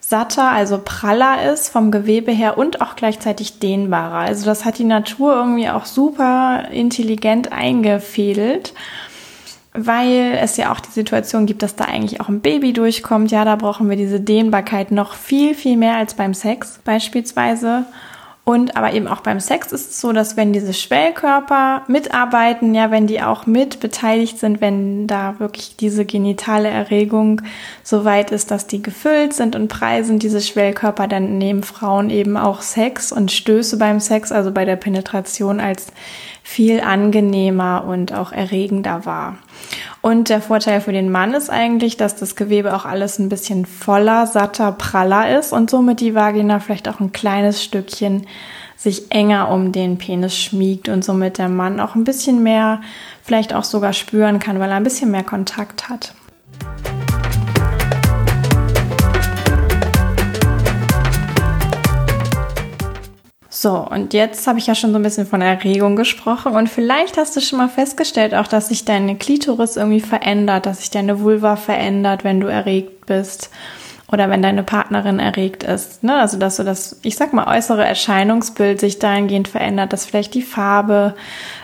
satter, 0.00 0.50
also 0.50 0.80
praller 0.84 1.52
ist 1.52 1.68
vom 1.68 1.90
Gewebe 1.90 2.32
her 2.32 2.58
und 2.58 2.80
auch 2.80 2.96
gleichzeitig 2.96 3.60
dehnbarer. 3.60 4.26
Also 4.26 4.44
das 4.44 4.64
hat 4.64 4.78
die 4.78 4.84
Natur 4.84 5.34
irgendwie 5.34 5.68
auch 5.68 5.86
super 5.86 6.64
intelligent 6.70 7.52
eingefädelt 7.52 8.74
weil 9.74 10.38
es 10.40 10.56
ja 10.56 10.72
auch 10.72 10.80
die 10.80 10.90
Situation 10.90 11.46
gibt, 11.46 11.62
dass 11.62 11.76
da 11.76 11.84
eigentlich 11.84 12.20
auch 12.20 12.28
ein 12.28 12.40
Baby 12.40 12.72
durchkommt. 12.72 13.30
Ja, 13.30 13.44
da 13.44 13.56
brauchen 13.56 13.88
wir 13.88 13.96
diese 13.96 14.20
Dehnbarkeit 14.20 14.90
noch 14.90 15.14
viel, 15.14 15.54
viel 15.54 15.76
mehr 15.76 15.96
als 15.96 16.14
beim 16.14 16.34
Sex 16.34 16.80
beispielsweise. 16.84 17.84
Und 18.44 18.76
aber 18.76 18.92
eben 18.92 19.06
auch 19.06 19.20
beim 19.20 19.38
Sex 19.38 19.70
ist 19.70 19.90
es 19.90 20.00
so, 20.00 20.12
dass 20.12 20.36
wenn 20.36 20.52
diese 20.52 20.74
Schwellkörper 20.74 21.84
mitarbeiten, 21.86 22.74
ja, 22.74 22.90
wenn 22.90 23.06
die 23.06 23.22
auch 23.22 23.46
mit 23.46 23.78
beteiligt 23.78 24.40
sind, 24.40 24.60
wenn 24.60 25.06
da 25.06 25.38
wirklich 25.38 25.76
diese 25.76 26.04
genitale 26.04 26.68
Erregung 26.68 27.42
so 27.84 28.04
weit 28.04 28.32
ist, 28.32 28.50
dass 28.50 28.66
die 28.66 28.82
gefüllt 28.82 29.32
sind 29.32 29.54
und 29.54 29.68
preisen 29.68 30.18
diese 30.18 30.40
Schwellkörper, 30.40 31.06
dann 31.06 31.38
nehmen 31.38 31.62
Frauen 31.62 32.10
eben 32.10 32.36
auch 32.36 32.62
Sex 32.62 33.12
und 33.12 33.30
Stöße 33.30 33.78
beim 33.78 34.00
Sex, 34.00 34.32
also 34.32 34.50
bei 34.50 34.64
der 34.64 34.76
Penetration 34.76 35.60
als 35.60 35.92
viel 36.42 36.80
angenehmer 36.80 37.84
und 37.86 38.12
auch 38.12 38.32
erregender 38.32 39.06
wahr. 39.06 39.38
Und 40.02 40.30
der 40.30 40.42
Vorteil 40.42 40.80
für 40.80 40.92
den 40.92 41.12
Mann 41.12 41.32
ist 41.32 41.48
eigentlich, 41.48 41.96
dass 41.96 42.16
das 42.16 42.34
Gewebe 42.34 42.74
auch 42.74 42.84
alles 42.84 43.20
ein 43.20 43.28
bisschen 43.28 43.64
voller, 43.66 44.26
satter, 44.26 44.72
praller 44.72 45.38
ist 45.38 45.52
und 45.52 45.70
somit 45.70 46.00
die 46.00 46.16
Vagina 46.16 46.58
vielleicht 46.58 46.88
auch 46.88 46.98
ein 46.98 47.12
kleines 47.12 47.62
Stückchen 47.62 48.26
sich 48.76 49.12
enger 49.12 49.48
um 49.48 49.70
den 49.70 49.98
Penis 49.98 50.36
schmiegt 50.36 50.88
und 50.88 51.04
somit 51.04 51.38
der 51.38 51.48
Mann 51.48 51.78
auch 51.78 51.94
ein 51.94 52.02
bisschen 52.02 52.42
mehr 52.42 52.80
vielleicht 53.22 53.54
auch 53.54 53.62
sogar 53.62 53.92
spüren 53.92 54.40
kann, 54.40 54.58
weil 54.58 54.70
er 54.70 54.76
ein 54.76 54.82
bisschen 54.82 55.12
mehr 55.12 55.22
Kontakt 55.22 55.88
hat. 55.88 56.14
So, 63.62 63.76
und 63.76 64.12
jetzt 64.12 64.48
habe 64.48 64.58
ich 64.58 64.66
ja 64.66 64.74
schon 64.74 64.90
so 64.90 64.96
ein 64.96 65.04
bisschen 65.04 65.24
von 65.24 65.40
Erregung 65.40 65.94
gesprochen 65.94 66.56
und 66.56 66.68
vielleicht 66.68 67.16
hast 67.16 67.36
du 67.36 67.40
schon 67.40 67.60
mal 67.60 67.68
festgestellt 67.68 68.34
auch, 68.34 68.48
dass 68.48 68.70
sich 68.70 68.84
deine 68.84 69.14
Klitoris 69.14 69.76
irgendwie 69.76 70.00
verändert, 70.00 70.66
dass 70.66 70.80
sich 70.80 70.90
deine 70.90 71.20
Vulva 71.20 71.54
verändert, 71.54 72.24
wenn 72.24 72.40
du 72.40 72.48
erregt 72.48 73.06
bist 73.06 73.50
oder 74.10 74.28
wenn 74.30 74.42
deine 74.42 74.64
Partnerin 74.64 75.20
erregt 75.20 75.62
ist. 75.62 76.02
Ne? 76.02 76.16
Also, 76.16 76.40
dass 76.40 76.56
so 76.56 76.64
das, 76.64 76.98
ich 77.02 77.14
sag 77.14 77.32
mal, 77.34 77.56
äußere 77.56 77.84
Erscheinungsbild 77.84 78.80
sich 78.80 78.98
dahingehend 78.98 79.46
verändert, 79.46 79.92
dass 79.92 80.06
vielleicht 80.06 80.34
die 80.34 80.42
Farbe 80.42 81.14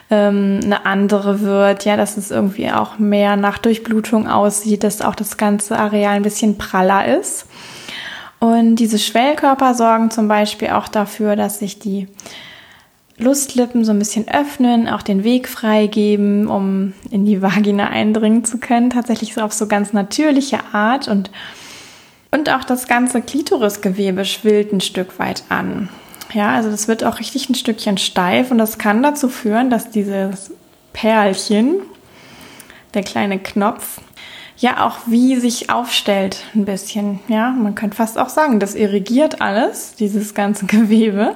ähm, 0.08 0.60
eine 0.62 0.86
andere 0.86 1.40
wird, 1.40 1.84
ja, 1.84 1.96
dass 1.96 2.16
es 2.16 2.30
irgendwie 2.30 2.70
auch 2.70 3.00
mehr 3.00 3.34
nach 3.34 3.58
Durchblutung 3.58 4.28
aussieht, 4.28 4.84
dass 4.84 5.02
auch 5.02 5.16
das 5.16 5.36
ganze 5.36 5.76
Areal 5.76 6.14
ein 6.14 6.22
bisschen 6.22 6.58
praller 6.58 7.18
ist. 7.18 7.46
Und 8.40 8.76
diese 8.76 8.98
Schwellkörper 8.98 9.74
sorgen 9.74 10.10
zum 10.10 10.28
Beispiel 10.28 10.68
auch 10.70 10.88
dafür, 10.88 11.34
dass 11.34 11.58
sich 11.58 11.78
die 11.78 12.06
Lustlippen 13.18 13.84
so 13.84 13.90
ein 13.90 13.98
bisschen 13.98 14.28
öffnen, 14.28 14.88
auch 14.88 15.02
den 15.02 15.24
Weg 15.24 15.48
freigeben, 15.48 16.46
um 16.46 16.92
in 17.10 17.24
die 17.24 17.42
Vagina 17.42 17.88
eindringen 17.88 18.44
zu 18.44 18.58
können. 18.58 18.90
Tatsächlich 18.90 19.34
so 19.34 19.40
auf 19.40 19.52
so 19.52 19.66
ganz 19.66 19.92
natürliche 19.92 20.60
Art 20.72 21.08
und, 21.08 21.30
und 22.30 22.48
auch 22.50 22.62
das 22.62 22.86
ganze 22.86 23.20
Klitorisgewebe 23.20 24.24
schwillt 24.24 24.72
ein 24.72 24.80
Stück 24.80 25.18
weit 25.18 25.42
an. 25.48 25.88
Ja, 26.32 26.54
also 26.54 26.70
das 26.70 26.86
wird 26.86 27.02
auch 27.02 27.18
richtig 27.18 27.48
ein 27.48 27.54
Stückchen 27.56 27.98
steif 27.98 28.50
und 28.52 28.58
das 28.58 28.78
kann 28.78 29.02
dazu 29.02 29.28
führen, 29.28 29.70
dass 29.70 29.90
dieses 29.90 30.52
Perlchen, 30.92 31.80
der 32.94 33.02
kleine 33.02 33.38
Knopf, 33.38 34.00
ja 34.58 34.86
auch 34.86 34.98
wie 35.06 35.36
sich 35.36 35.70
aufstellt 35.70 36.44
ein 36.54 36.64
bisschen. 36.64 37.20
Ja, 37.28 37.50
man 37.50 37.74
könnte 37.74 37.96
fast 37.96 38.18
auch 38.18 38.28
sagen, 38.28 38.60
das 38.60 38.74
irrigiert 38.74 39.40
alles, 39.40 39.94
dieses 39.94 40.34
ganze 40.34 40.66
Gewebe. 40.66 41.34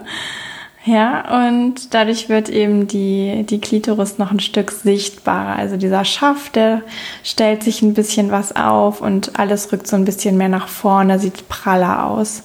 Ja, 0.85 1.47
und 1.47 1.95
dadurch 1.95 2.29
wird 2.29 2.49
eben 2.49 2.89
die, 2.89 3.45
die 3.49 3.61
Klitoris 3.61 4.19
noch 4.19 4.33
ein 4.33 4.41
Stück 4.41 4.73
sichtbarer. 4.73 5.55
Also 5.55 5.77
dieser 5.77 6.05
Schaft, 6.05 6.57
der 6.57 6.83
stellt 7.23 7.63
sich 7.63 7.83
ein 7.83 7.95
bisschen 7.95 8.33
was 8.33 8.57
auf 8.57 9.01
und 9.01 9.39
alles 9.39 9.71
rückt 9.71 9.87
so 9.87 9.95
ein 9.95 10.05
bisschen 10.05 10.37
mehr 10.37 10.49
nach 10.49 10.67
vorne, 10.67 11.21
sieht 11.21 11.49
praller 11.49 12.07
aus. 12.07 12.43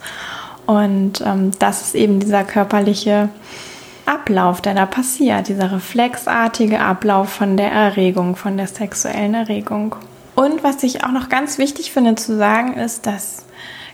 Und 0.67 1.22
ähm, 1.25 1.51
das 1.57 1.81
ist 1.81 1.96
eben 1.96 2.19
dieser 2.19 2.43
körperliche 2.43 3.29
Ablauf, 4.05 4.62
der 4.62 4.75
da 4.75 4.86
passiert, 4.86 5.48
dieser 5.48 5.72
reflexartige 5.72 6.79
Ablauf 6.79 7.29
von 7.29 7.57
der 7.57 7.72
Erregung, 7.72 8.36
von 8.36 8.55
der 8.55 8.67
sexuellen 8.67 9.34
Erregung. 9.34 9.96
Und 10.38 10.63
was 10.63 10.84
ich 10.84 11.03
auch 11.03 11.12
noch 11.12 11.29
ganz 11.29 11.58
wichtig 11.58 11.91
finde 11.91 12.13
zu 12.13 12.38
sagen, 12.38 12.75
ist, 12.75 13.08
dass 13.08 13.48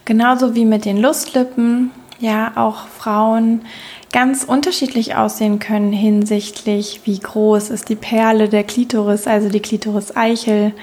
genauso 0.03 0.55
wie 0.55 0.65
mit 0.65 0.83
den 0.83 0.97
Lustlippen, 0.97 1.91
ja, 2.19 2.51
auch 2.55 2.87
Frauen 2.87 3.61
ganz 4.11 4.43
unterschiedlich 4.43 5.15
aussehen 5.15 5.59
können 5.59 5.93
hinsichtlich, 5.93 6.99
wie 7.05 7.17
groß 7.17 7.69
ist 7.69 7.87
die 7.87 7.95
Perle 7.95 8.49
der 8.49 8.65
Klitoris, 8.65 9.25
also 9.25 9.47
die 9.47 9.61
Klitoris-Eichel, 9.61 10.73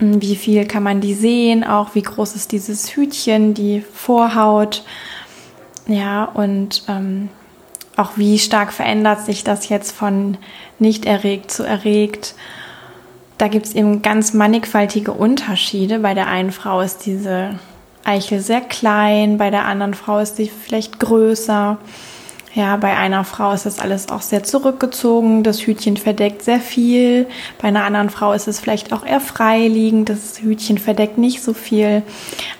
wie 0.00 0.34
viel 0.34 0.66
kann 0.66 0.82
man 0.82 1.00
die 1.00 1.14
sehen, 1.14 1.62
auch 1.62 1.94
wie 1.94 2.02
groß 2.02 2.34
ist 2.34 2.50
dieses 2.50 2.96
Hütchen, 2.96 3.54
die 3.54 3.82
Vorhaut, 3.94 4.82
ja, 5.86 6.24
und 6.24 6.82
ähm, 6.88 7.28
auch 7.96 8.16
wie 8.16 8.40
stark 8.40 8.72
verändert 8.72 9.24
sich 9.24 9.44
das 9.44 9.68
jetzt 9.68 9.92
von 9.92 10.36
nicht 10.80 11.04
erregt 11.04 11.52
zu 11.52 11.62
erregt. 11.62 12.34
Da 13.40 13.48
gibt 13.48 13.64
es 13.64 13.74
eben 13.74 14.02
ganz 14.02 14.34
mannigfaltige 14.34 15.12
Unterschiede. 15.12 16.00
Bei 16.00 16.12
der 16.12 16.26
einen 16.26 16.52
Frau 16.52 16.82
ist 16.82 17.06
diese 17.06 17.58
Eichel 18.04 18.40
sehr 18.40 18.60
klein, 18.60 19.38
bei 19.38 19.48
der 19.48 19.64
anderen 19.64 19.94
Frau 19.94 20.18
ist 20.18 20.36
sie 20.36 20.50
vielleicht 20.50 21.00
größer. 21.00 21.78
Ja, 22.52 22.76
bei 22.76 22.94
einer 22.94 23.24
Frau 23.24 23.52
ist 23.52 23.64
das 23.64 23.78
alles 23.78 24.10
auch 24.10 24.20
sehr 24.20 24.42
zurückgezogen, 24.42 25.42
das 25.42 25.62
Hütchen 25.62 25.96
verdeckt 25.96 26.42
sehr 26.42 26.60
viel. 26.60 27.28
Bei 27.62 27.68
einer 27.68 27.84
anderen 27.84 28.10
Frau 28.10 28.34
ist 28.34 28.46
es 28.46 28.60
vielleicht 28.60 28.92
auch 28.92 29.06
eher 29.06 29.20
freiliegend, 29.20 30.10
das 30.10 30.42
Hütchen 30.42 30.76
verdeckt 30.76 31.16
nicht 31.16 31.42
so 31.42 31.54
viel. 31.54 32.02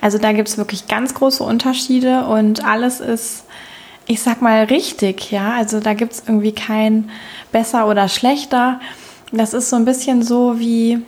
Also 0.01 0.17
da 0.17 0.31
gibt 0.31 0.49
es 0.49 0.57
wirklich 0.57 0.87
ganz 0.87 1.13
große 1.13 1.43
Unterschiede 1.43 2.25
und 2.25 2.65
alles 2.65 3.01
ist 3.01 3.43
ich 4.07 4.21
sag 4.21 4.41
mal, 4.41 4.63
richtig, 4.65 5.31
ja. 5.31 5.53
Also 5.53 5.79
da 5.79 5.93
gibt 5.93 6.13
es 6.13 6.23
irgendwie 6.27 6.51
kein 6.51 7.09
besser 7.51 7.87
oder 7.87 8.09
schlechter. 8.09 8.81
Das 9.31 9.53
ist 9.53 9.69
so 9.69 9.75
ein 9.75 9.85
bisschen 9.85 10.23
so 10.23 10.59
wie, 10.59 11.01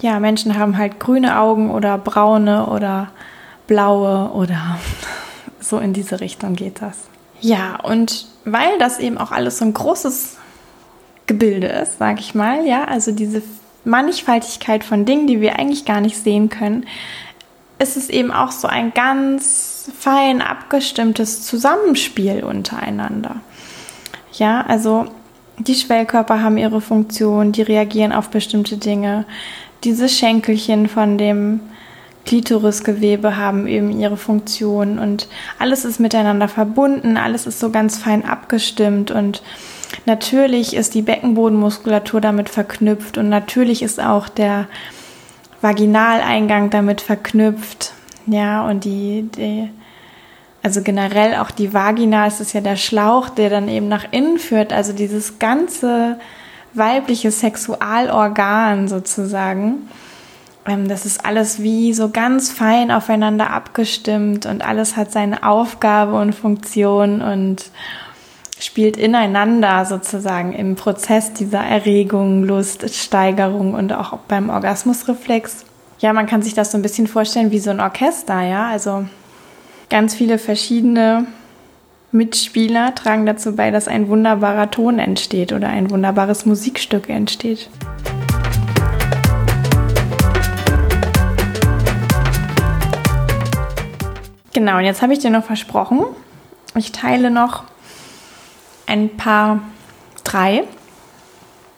ja, 0.00 0.18
Menschen 0.18 0.58
haben 0.58 0.76
halt 0.76 0.98
grüne 0.98 1.38
Augen 1.38 1.70
oder 1.70 1.96
braune 1.98 2.66
oder 2.66 3.10
blaue 3.66 4.32
oder 4.32 4.78
so 5.60 5.78
in 5.78 5.92
diese 5.92 6.20
Richtung 6.20 6.54
geht 6.54 6.82
das. 6.82 6.98
Ja, 7.40 7.76
und 7.82 8.26
weil 8.44 8.78
das 8.78 8.98
eben 8.98 9.16
auch 9.16 9.30
alles 9.30 9.58
so 9.58 9.64
ein 9.64 9.72
großes 9.72 10.36
Gebilde 11.26 11.68
ist, 11.68 11.98
sag 11.98 12.18
ich 12.18 12.34
mal, 12.34 12.66
ja, 12.66 12.84
also 12.84 13.12
diese 13.12 13.42
Mannigfaltigkeit 13.84 14.84
von 14.84 15.04
Dingen, 15.04 15.26
die 15.26 15.40
wir 15.40 15.58
eigentlich 15.58 15.84
gar 15.84 16.00
nicht 16.00 16.16
sehen 16.16 16.48
können, 16.48 16.86
ist 17.78 17.96
es 17.96 18.10
eben 18.10 18.30
auch 18.30 18.52
so 18.52 18.68
ein 18.68 18.92
ganz 18.92 19.90
fein 19.98 20.42
abgestimmtes 20.42 21.46
Zusammenspiel 21.46 22.44
untereinander. 22.44 23.36
Ja, 24.32 24.62
also 24.66 25.06
die 25.66 25.74
Schwellkörper 25.74 26.42
haben 26.42 26.56
ihre 26.56 26.80
Funktion, 26.80 27.52
die 27.52 27.62
reagieren 27.62 28.12
auf 28.12 28.30
bestimmte 28.30 28.76
Dinge. 28.76 29.24
Diese 29.84 30.08
Schenkelchen 30.08 30.88
von 30.88 31.18
dem 31.18 31.60
Klitorisgewebe 32.26 33.36
haben 33.36 33.66
eben 33.66 33.98
ihre 33.98 34.16
Funktion 34.16 34.98
und 34.98 35.28
alles 35.58 35.84
ist 35.84 36.00
miteinander 36.00 36.48
verbunden, 36.48 37.16
alles 37.16 37.46
ist 37.46 37.60
so 37.60 37.70
ganz 37.70 37.98
fein 37.98 38.24
abgestimmt 38.24 39.10
und 39.10 39.42
natürlich 40.06 40.74
ist 40.74 40.94
die 40.94 41.02
Beckenbodenmuskulatur 41.02 42.20
damit 42.20 42.48
verknüpft 42.48 43.16
und 43.16 43.28
natürlich 43.28 43.82
ist 43.82 44.00
auch 44.00 44.28
der 44.28 44.66
Vaginaleingang 45.60 46.70
damit 46.70 47.00
verknüpft. 47.00 47.92
Ja, 48.26 48.68
und 48.68 48.84
die, 48.84 49.28
die, 49.34 49.70
also 50.62 50.82
generell 50.82 51.36
auch 51.36 51.50
die 51.50 51.72
Vagina, 51.72 52.26
es 52.26 52.40
ist 52.40 52.52
ja 52.52 52.60
der 52.60 52.76
Schlauch, 52.76 53.28
der 53.28 53.50
dann 53.50 53.68
eben 53.68 53.88
nach 53.88 54.06
innen 54.10 54.38
führt, 54.38 54.72
also 54.72 54.92
dieses 54.92 55.38
ganze 55.38 56.18
weibliche 56.74 57.30
Sexualorgan 57.30 58.88
sozusagen. 58.88 59.88
Ähm, 60.66 60.88
das 60.88 61.06
ist 61.06 61.24
alles 61.24 61.62
wie 61.62 61.92
so 61.92 62.10
ganz 62.10 62.50
fein 62.50 62.90
aufeinander 62.90 63.50
abgestimmt 63.50 64.46
und 64.46 64.66
alles 64.66 64.96
hat 64.96 65.12
seine 65.12 65.42
Aufgabe 65.42 66.14
und 66.14 66.34
Funktion 66.34 67.22
und 67.22 67.70
spielt 68.58 68.98
ineinander 68.98 69.86
sozusagen 69.86 70.52
im 70.52 70.76
Prozess 70.76 71.32
dieser 71.32 71.60
Erregung, 71.60 72.44
Lust, 72.44 72.94
Steigerung 72.94 73.72
und 73.72 73.92
auch 73.94 74.18
beim 74.28 74.50
Orgasmusreflex 74.50 75.64
ja, 76.00 76.14
man 76.14 76.26
kann 76.26 76.42
sich 76.42 76.54
das 76.54 76.72
so 76.72 76.78
ein 76.78 76.82
bisschen 76.82 77.06
vorstellen 77.06 77.50
wie 77.50 77.58
so 77.58 77.70
ein 77.70 77.80
Orchester, 77.80 78.40
ja. 78.40 78.68
Also 78.68 79.06
ganz 79.90 80.14
viele 80.14 80.38
verschiedene 80.38 81.26
Mitspieler 82.12 82.94
tragen 82.94 83.26
dazu 83.26 83.56
bei, 83.56 83.70
dass 83.70 83.88
ein 83.88 84.08
wunderbarer 84.08 84.70
Ton 84.70 84.98
entsteht 84.98 85.52
oder 85.52 85.68
ein 85.68 85.90
wunderbares 85.90 86.46
Musikstück 86.46 87.08
entsteht. 87.08 87.68
Genau, 94.52 94.78
und 94.78 94.84
jetzt 94.84 95.02
habe 95.02 95.12
ich 95.12 95.18
dir 95.18 95.30
noch 95.30 95.44
versprochen, 95.44 96.04
ich 96.74 96.92
teile 96.92 97.30
noch 97.30 97.64
ein 98.86 99.16
paar 99.16 99.60
drei 100.24 100.64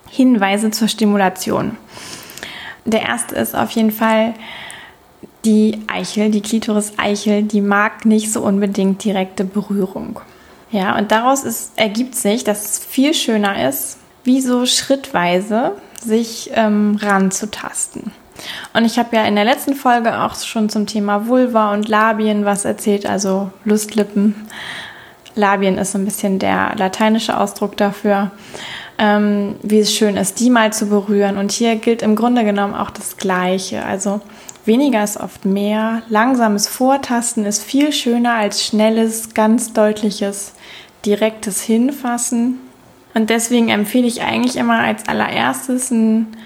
Hinweise 0.08 0.70
zur 0.70 0.88
Stimulation. 0.88 1.76
Der 2.84 3.02
erste 3.02 3.36
ist 3.36 3.54
auf 3.54 3.70
jeden 3.70 3.90
Fall 3.90 4.34
die 5.44 5.78
Eichel, 5.86 6.30
die 6.30 6.40
Klitoris-Eichel, 6.40 7.42
die 7.42 7.60
mag 7.60 8.04
nicht 8.04 8.32
so 8.32 8.42
unbedingt 8.42 9.02
direkte 9.04 9.44
Berührung. 9.44 10.20
Ja, 10.70 10.96
und 10.96 11.10
daraus 11.12 11.44
ist, 11.44 11.72
ergibt 11.76 12.14
sich, 12.14 12.44
dass 12.44 12.64
es 12.64 12.78
viel 12.78 13.12
schöner 13.12 13.68
ist, 13.68 13.98
wie 14.24 14.40
so 14.40 14.66
schrittweise 14.66 15.72
sich 16.02 16.50
ähm, 16.54 16.98
ranzutasten. 17.00 18.12
Und 18.72 18.84
ich 18.84 18.98
habe 18.98 19.14
ja 19.16 19.24
in 19.24 19.34
der 19.34 19.44
letzten 19.44 19.74
Folge 19.74 20.20
auch 20.20 20.34
schon 20.36 20.68
zum 20.68 20.86
Thema 20.86 21.26
Vulva 21.26 21.72
und 21.72 21.88
Labien 21.88 22.44
was 22.44 22.64
erzählt, 22.64 23.04
also 23.04 23.50
Lustlippen. 23.64 24.34
Labien 25.34 25.78
ist 25.78 25.92
so 25.92 25.98
ein 25.98 26.04
bisschen 26.04 26.38
der 26.38 26.74
lateinische 26.76 27.38
Ausdruck 27.38 27.76
dafür 27.76 28.30
ähm, 29.02 29.56
wie 29.62 29.80
es 29.80 29.92
schön 29.92 30.16
ist, 30.16 30.38
die 30.38 30.48
mal 30.48 30.72
zu 30.72 30.86
berühren. 30.86 31.36
Und 31.36 31.50
hier 31.50 31.76
gilt 31.76 32.02
im 32.02 32.14
Grunde 32.14 32.44
genommen 32.44 32.74
auch 32.74 32.90
das 32.90 33.16
Gleiche. 33.16 33.84
Also 33.84 34.20
weniger 34.64 35.02
ist 35.02 35.18
oft 35.18 35.44
mehr. 35.44 36.02
Langsames 36.08 36.68
Vortasten 36.68 37.44
ist 37.44 37.62
viel 37.62 37.92
schöner 37.92 38.34
als 38.34 38.64
schnelles, 38.64 39.34
ganz 39.34 39.72
deutliches, 39.72 40.54
direktes 41.04 41.62
Hinfassen. 41.62 42.58
Und 43.14 43.30
deswegen 43.30 43.68
empfehle 43.68 44.06
ich 44.06 44.22
eigentlich 44.22 44.56
immer 44.56 44.78
als 44.78 45.08
allererstes 45.08 45.92
einen, 45.92 46.36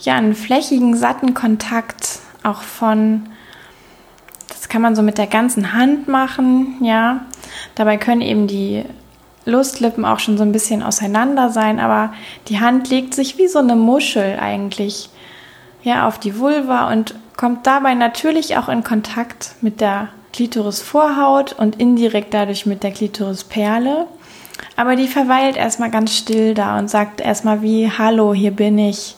ja, 0.00 0.16
einen 0.16 0.34
flächigen, 0.34 0.96
satten 0.96 1.34
Kontakt 1.34 2.20
auch 2.42 2.62
von 2.62 3.28
das 4.48 4.68
kann 4.68 4.82
man 4.82 4.96
so 4.96 5.02
mit 5.02 5.18
der 5.18 5.26
ganzen 5.26 5.74
Hand 5.74 6.08
machen, 6.08 6.76
ja. 6.80 7.26
Dabei 7.74 7.96
können 7.96 8.22
eben 8.22 8.46
die 8.46 8.84
Lustlippen 9.44 10.04
auch 10.04 10.18
schon 10.18 10.38
so 10.38 10.42
ein 10.42 10.52
bisschen 10.52 10.82
auseinander 10.82 11.50
sein, 11.50 11.78
aber 11.78 12.14
die 12.48 12.60
Hand 12.60 12.88
legt 12.88 13.14
sich 13.14 13.36
wie 13.36 13.46
so 13.46 13.58
eine 13.58 13.76
Muschel 13.76 14.38
eigentlich 14.40 15.10
ja 15.84 16.08
auf 16.08 16.18
die 16.18 16.38
Vulva 16.38 16.90
und 16.90 17.14
kommt 17.36 17.66
dabei 17.66 17.94
natürlich 17.94 18.56
auch 18.56 18.68
in 18.68 18.82
Kontakt 18.82 19.54
mit 19.60 19.80
der 19.80 20.08
Klitorisvorhaut 20.32 21.52
und 21.52 21.76
indirekt 21.80 22.34
dadurch 22.34 22.66
mit 22.66 22.82
der 22.82 22.90
Klitorisperle. 22.90 24.06
Aber 24.76 24.96
die 24.96 25.06
verweilt 25.06 25.56
erstmal 25.56 25.90
ganz 25.90 26.16
still 26.16 26.54
da 26.54 26.78
und 26.78 26.90
sagt 26.90 27.20
erstmal 27.20 27.62
wie 27.62 27.90
Hallo, 27.90 28.34
hier 28.34 28.50
bin 28.50 28.78
ich. 28.78 29.16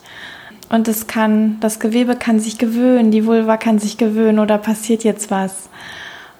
Und 0.68 0.88
es 0.88 1.06
kann, 1.06 1.58
das 1.60 1.78
Gewebe 1.78 2.16
kann 2.16 2.40
sich 2.40 2.58
gewöhnen, 2.58 3.10
die 3.10 3.24
Vulva 3.24 3.56
kann 3.56 3.78
sich 3.78 3.96
gewöhnen 3.96 4.40
oder 4.40 4.58
passiert 4.58 5.04
jetzt 5.04 5.30
was. 5.30 5.68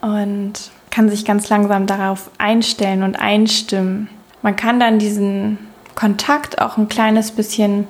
Und 0.00 0.54
kann 0.90 1.08
sich 1.08 1.24
ganz 1.24 1.48
langsam 1.48 1.86
darauf 1.86 2.30
einstellen 2.38 3.02
und 3.02 3.16
einstimmen. 3.16 4.08
Man 4.42 4.56
kann 4.56 4.80
dann 4.80 4.98
diesen 4.98 5.58
Kontakt 5.94 6.60
auch 6.60 6.76
ein 6.76 6.88
kleines 6.88 7.32
bisschen, 7.32 7.86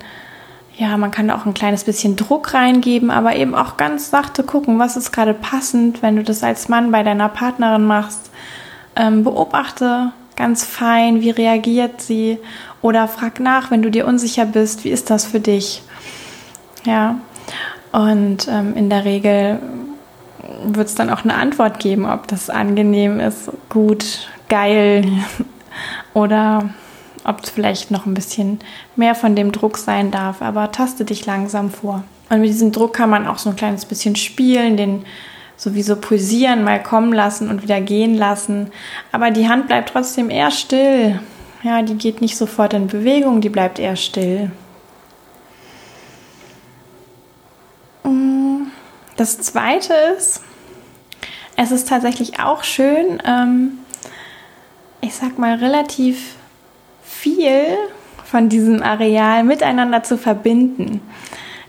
ja, 0.77 0.97
man 0.99 1.11
kann 1.11 1.31
auch 1.31 1.47
ein 1.47 1.55
kleines 1.55 1.85
bisschen 1.85 2.17
Druck 2.17 2.53
reingeben, 2.53 3.11
aber 3.11 3.37
eben 3.37 3.55
auch 3.55 3.77
ganz 3.79 4.11
sachte 4.11 4.43
gucken, 4.43 4.79
was 4.79 4.97
ist 4.97 5.11
gerade 5.11 5.33
passend, 5.33 6.03
wenn 6.03 6.17
du 6.17 6.23
das 6.23 6.43
als 6.43 6.69
Mann 6.69 6.91
bei 6.93 7.03
deiner 7.03 7.31
Partnerin 7.31 7.87
machst. 7.87 8.31
Ähm, 8.95 9.25
beobachte 9.25 10.13
ganz 10.37 10.65
fein, 10.65 11.23
wie 11.23 11.31
reagiert 11.31 12.03
sie 12.03 12.39
oder 12.83 13.09
frag 13.09 13.41
nach, 13.41 13.71
wenn 13.71 13.83
du 13.83 13.91
dir 13.91 14.07
unsicher 14.07 14.45
bist, 14.45 14.85
wie 14.85 14.91
ist 14.91 15.09
das 15.09 15.25
für 15.25 15.41
dich? 15.41 15.83
Ja, 16.85 17.19
und 17.93 18.47
ähm, 18.49 18.77
in 18.77 18.91
der 18.91 19.07
Regel 19.07 19.59
wird 20.65 20.89
es 20.89 20.95
dann 20.95 21.11
auch 21.11 21.25
eine 21.25 21.35
Antwort 21.35 21.79
geben, 21.79 22.05
ob 22.05 22.29
das 22.29 22.51
angenehm 22.51 23.19
ist, 23.19 23.51
gut, 23.71 24.29
geil 24.51 25.05
oder 26.15 26.69
ob 27.27 27.43
es 27.43 27.51
vielleicht 27.51 27.91
noch 27.91 28.07
ein 28.07 28.15
bisschen 28.15 28.61
mehr 28.95 29.15
von 29.15 29.35
dem 29.35 29.53
Druck 29.53 29.79
sein 29.79 30.11
darf. 30.11 30.43
Aber 30.43 30.71
taste 30.71 31.05
dich 31.05 31.27
langsam 31.27 31.71
vor. 31.71 32.05
Und 32.31 32.41
mit 32.41 32.51
diesem 32.51 32.73
Druck 32.73 32.95
kann 32.95 33.11
man 33.11 33.27
auch 33.27 33.39
so 33.39 33.51
ein 33.51 33.57
kleines 33.57 33.85
bisschen 33.85 34.17
spielen, 34.17 34.77
den 34.77 35.05
sowieso 35.57 35.97
pulsieren, 35.97 36.65
mal 36.65 36.83
kommen 36.83 37.13
lassen 37.13 37.51
und 37.51 37.63
wieder 37.63 37.81
gehen 37.81 38.17
lassen. 38.17 38.71
Aber 39.11 39.31
die 39.31 39.49
Hand 39.49 39.67
bleibt 39.67 39.91
trotzdem 39.91 40.31
eher 40.31 40.51
still. 40.51 41.21
Ja, 41.63 41.83
die 41.83 41.95
geht 41.95 42.21
nicht 42.21 42.37
sofort 42.37 42.75
in 42.75 42.87
Bewegung, 42.87 43.41
die 43.41 43.49
bleibt 43.49 43.79
eher 43.79 43.97
still. 43.97 44.51
Mm, 48.05 48.67
das 49.17 49.39
zweite 49.41 49.95
ist, 50.17 50.43
es 51.57 51.73
ist 51.73 51.89
tatsächlich 51.89 52.39
auch 52.39 52.63
schön, 52.63 53.21
ähm, 53.27 53.79
ich 55.01 55.15
sag 55.15 55.39
mal, 55.39 55.57
relativ 55.57 56.37
viel 57.27 57.77
von 58.25 58.49
diesem 58.49 58.83
Areal 58.83 59.43
miteinander 59.43 60.03
zu 60.03 60.17
verbinden. 60.17 61.01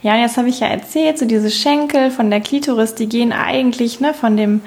Ja, 0.03 0.13
und 0.13 0.21
jetzt 0.21 0.37
habe 0.37 0.49
ich 0.49 0.59
ja 0.59 0.67
erzählt, 0.67 1.17
so 1.17 1.25
diese 1.25 1.49
Schenkel 1.49 2.11
von 2.11 2.29
der 2.29 2.41
Klitoris, 2.41 2.93
die 2.93 3.09
gehen 3.09 3.33
eigentlich 3.33 3.99
ne, 3.99 4.13
von 4.13 4.37
dem 4.37 4.61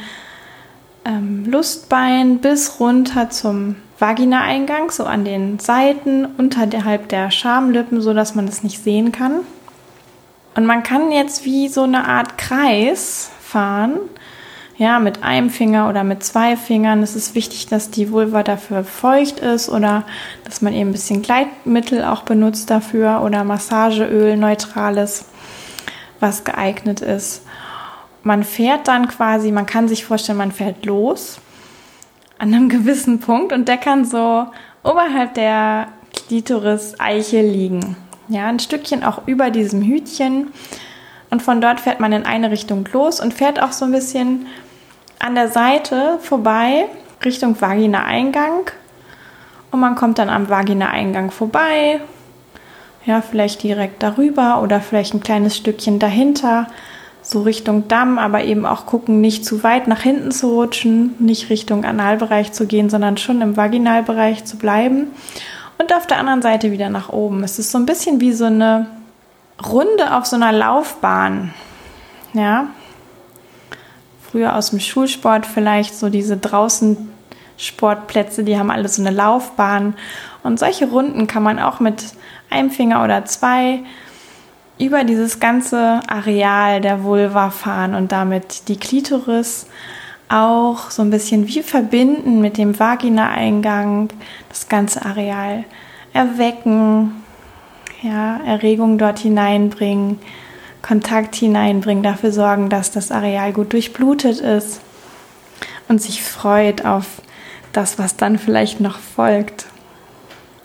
ähm, 1.05 1.45
Lustbein 1.47 2.39
bis 2.39 2.81
runter 2.81 3.31
zum 3.31 3.77
Vaginaeingang, 4.01 4.91
so 4.91 5.05
an 5.05 5.25
den 5.25 5.61
Seiten, 5.61 6.27
unterhalb 6.27 7.09
der 7.09 7.31
Schamlippen, 7.31 8.01
so 8.01 8.13
dass 8.15 8.35
man 8.35 8.47
das 8.47 8.65
nicht 8.65 8.83
sehen 8.83 9.13
kann. 9.13 9.41
Und 10.57 10.67
man 10.67 10.83
kann 10.83 11.13
jetzt 11.13 11.45
wie 11.45 11.69
so 11.69 11.85
eine 11.85 12.09
Art 12.09 12.37
Kreis 12.37 13.31
fahren 13.41 14.01
ja, 14.81 14.99
mit 14.99 15.23
einem 15.23 15.51
Finger 15.51 15.91
oder 15.91 16.05
mit 16.05 16.25
zwei 16.25 16.57
Fingern. 16.57 17.03
Es 17.03 17.15
ist 17.15 17.35
wichtig, 17.35 17.67
dass 17.67 17.91
die 17.91 18.11
Vulva 18.11 18.43
dafür 18.43 18.83
feucht 18.83 19.41
ist 19.41 19.69
oder 19.69 20.05
dass 20.45 20.63
man 20.63 20.73
eben 20.73 20.89
ein 20.89 20.93
bisschen 20.93 21.21
Gleitmittel 21.21 22.03
auch 22.03 22.23
benutzt 22.23 22.71
dafür 22.71 23.21
oder 23.23 23.45
Massageöl, 23.45 24.39
neutrales, 24.39 25.27
was 26.19 26.45
geeignet 26.45 27.03
ist. 27.03 27.43
Man 28.23 28.43
fährt 28.43 28.89
dann 28.89 29.07
quasi, 29.09 29.53
man 29.53 29.67
kann 29.67 29.87
sich 29.87 30.07
vorstellen, 30.07 30.39
man 30.39 30.51
fährt 30.51 30.87
los 30.87 31.41
an 32.39 32.55
einem 32.55 32.69
gewissen 32.71 33.21
Punkt 33.21 33.53
und 33.53 33.69
der 33.69 33.77
kann 33.77 34.07
so 34.07 34.47
oberhalb 34.83 35.35
der 35.35 35.89
Klitoris-Eiche 36.15 37.43
liegen. 37.43 37.97
Ja, 38.29 38.47
ein 38.47 38.59
Stückchen 38.59 39.05
auch 39.05 39.27
über 39.27 39.51
diesem 39.51 39.83
Hütchen. 39.83 40.53
Und 41.29 41.43
von 41.43 41.61
dort 41.61 41.81
fährt 41.81 42.01
man 42.01 42.13
in 42.13 42.25
eine 42.25 42.51
Richtung 42.51 42.89
los 42.93 43.21
und 43.21 43.35
fährt 43.35 43.63
auch 43.63 43.73
so 43.73 43.85
ein 43.85 43.93
bisschen 43.93 44.47
an 45.21 45.35
der 45.37 45.49
Seite 45.49 46.19
vorbei 46.21 46.87
Richtung 47.25 47.61
Vagina-Eingang 47.61 48.71
und 49.71 49.79
man 49.79 49.95
kommt 49.95 50.19
dann 50.19 50.31
am 50.31 50.49
Vagina-Eingang 50.49 51.31
vorbei. 51.31 52.01
Ja, 53.05 53.21
vielleicht 53.21 53.63
direkt 53.63 54.03
darüber 54.03 54.61
oder 54.63 54.81
vielleicht 54.81 55.15
ein 55.15 55.21
kleines 55.21 55.57
Stückchen 55.57 55.99
dahinter, 55.99 56.67
so 57.23 57.43
Richtung 57.43 57.87
Damm, 57.87 58.19
aber 58.19 58.45
eben 58.45 58.67
auch 58.67 58.87
gucken, 58.87 59.21
nicht 59.21 59.45
zu 59.45 59.63
weit 59.63 59.89
nach 59.89 60.01
hinten 60.01 60.33
zu 60.33 60.55
rutschen, 60.55 61.15
nicht 61.19 61.51
Richtung 61.51 61.85
Analbereich 61.85 62.53
zu 62.53 62.67
gehen, 62.67 62.91
sondern 62.91 63.17
schon 63.17 63.43
im 63.43 63.57
Vaginalbereich 63.57 64.45
zu 64.45 64.57
bleiben. 64.57 65.09
Und 65.79 65.95
auf 65.95 66.07
der 66.07 66.19
anderen 66.19 66.43
Seite 66.43 66.73
wieder 66.73 66.91
nach 66.91 67.11
oben. 67.11 67.45
Es 67.45 67.59
ist 67.59 67.71
so 67.71 67.79
ein 67.79 67.87
bisschen 67.87 68.21
wie 68.21 68.33
so 68.33 68.47
eine 68.47 68.87
Runde 69.65 70.15
auf 70.15 70.27
so 70.27 70.37
einer 70.37 70.53
Laufbahn. 70.53 71.55
Ja, 72.33 72.69
früher 74.31 74.57
aus 74.57 74.71
dem 74.71 74.81
Schulsport 74.81 75.47
vielleicht 75.47 75.95
so 75.95 76.09
diese 76.09 76.37
draußen 76.37 76.97
Sportplätze, 77.57 78.45
die 78.45 78.59
haben 78.59 78.71
alle 78.71 78.89
so 78.89 79.03
eine 79.03 79.11
Laufbahn. 79.11 79.95
Und 80.43 80.59
solche 80.59 80.89
Runden 80.89 81.27
kann 81.27 81.43
man 81.43 81.59
auch 81.59 81.81
mit 81.81 82.05
einem 82.49 82.71
Finger 82.71 83.05
oder 83.05 83.25
zwei 83.25 83.81
über 84.79 85.05
dieses 85.05 85.41
ganze 85.41 86.01
Areal 86.09 86.81
der 86.81 87.05
Vulva 87.05 87.51
fahren 87.51 87.95
und 87.95 88.13
damit 88.13 88.69
die 88.69 88.79
Klitoris 88.79 89.67
auch 90.31 90.91
so 90.91 91.03
ein 91.03 91.11
bisschen 91.11 91.49
wie 91.49 91.63
verbinden 91.63 92.41
mit 92.41 92.57
dem 92.57 92.79
Vagina-Eingang, 92.79 94.09
das 94.49 94.69
ganze 94.69 95.05
Areal 95.05 95.65
erwecken, 96.15 97.23
ja, 98.03 98.41
Erregung 98.47 98.97
dort 98.97 99.19
hineinbringen 99.19 100.19
Kontakt 100.83 101.35
hineinbringen, 101.35 102.03
dafür 102.03 102.33
sorgen, 102.33 102.69
dass 102.69 102.91
das 102.91 103.11
Areal 103.11 103.53
gut 103.53 103.73
durchblutet 103.73 104.41
ist 104.41 104.81
und 105.89 106.01
sich 106.01 106.23
freut 106.23 106.85
auf 106.85 107.23
das, 107.73 107.99
was 107.99 108.17
dann 108.17 108.39
vielleicht 108.39 108.81
noch 108.81 108.99
folgt. 108.99 109.67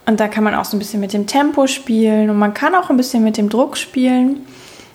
Und 0.05 0.19
da 0.19 0.27
kann 0.27 0.43
man 0.43 0.55
auch 0.55 0.65
so 0.65 0.77
ein 0.77 0.79
bisschen 0.79 0.99
mit 0.99 1.13
dem 1.13 1.27
Tempo 1.27 1.67
spielen 1.67 2.29
und 2.29 2.37
man 2.37 2.53
kann 2.53 2.75
auch 2.75 2.89
ein 2.89 2.97
bisschen 2.97 3.23
mit 3.23 3.37
dem 3.37 3.49
Druck 3.49 3.75
spielen. 3.75 4.45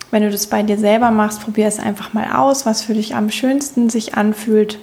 Wenn 0.09 0.23
du 0.23 0.31
das 0.31 0.47
bei 0.47 0.63
dir 0.63 0.77
selber 0.77 1.11
machst, 1.11 1.41
probier 1.41 1.67
es 1.67 1.79
einfach 1.79 2.13
mal 2.13 2.33
aus, 2.33 2.65
was 2.65 2.81
für 2.81 2.93
dich 2.93 3.15
am 3.15 3.29
schönsten 3.29 3.89
sich 3.89 4.15
anfühlt. 4.15 4.79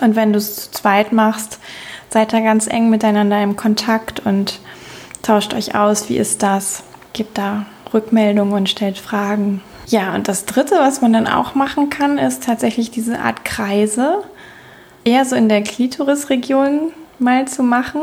Und 0.00 0.16
wenn 0.16 0.32
du 0.32 0.38
es 0.38 0.56
zu 0.56 0.70
zweit 0.70 1.12
machst, 1.12 1.58
seid 2.10 2.32
da 2.32 2.40
ganz 2.40 2.66
eng 2.66 2.90
miteinander 2.90 3.42
im 3.42 3.56
Kontakt 3.56 4.20
und 4.24 4.60
tauscht 5.22 5.54
euch 5.54 5.74
aus, 5.74 6.08
wie 6.08 6.16
ist 6.16 6.42
das? 6.42 6.82
Gebt 7.12 7.38
da 7.38 7.66
Rückmeldungen 7.92 8.54
und 8.54 8.68
stellt 8.68 8.98
Fragen. 8.98 9.62
Ja, 9.86 10.14
und 10.14 10.28
das 10.28 10.44
Dritte, 10.44 10.76
was 10.78 11.00
man 11.00 11.12
dann 11.12 11.26
auch 11.26 11.54
machen 11.54 11.90
kann, 11.90 12.18
ist 12.18 12.44
tatsächlich 12.44 12.90
diese 12.90 13.18
Art 13.18 13.44
Kreise 13.44 14.22
eher 15.04 15.24
so 15.24 15.34
in 15.34 15.48
der 15.48 15.62
Klitorisregion 15.62 16.92
mal 17.18 17.48
zu 17.48 17.62
machen. 17.62 18.02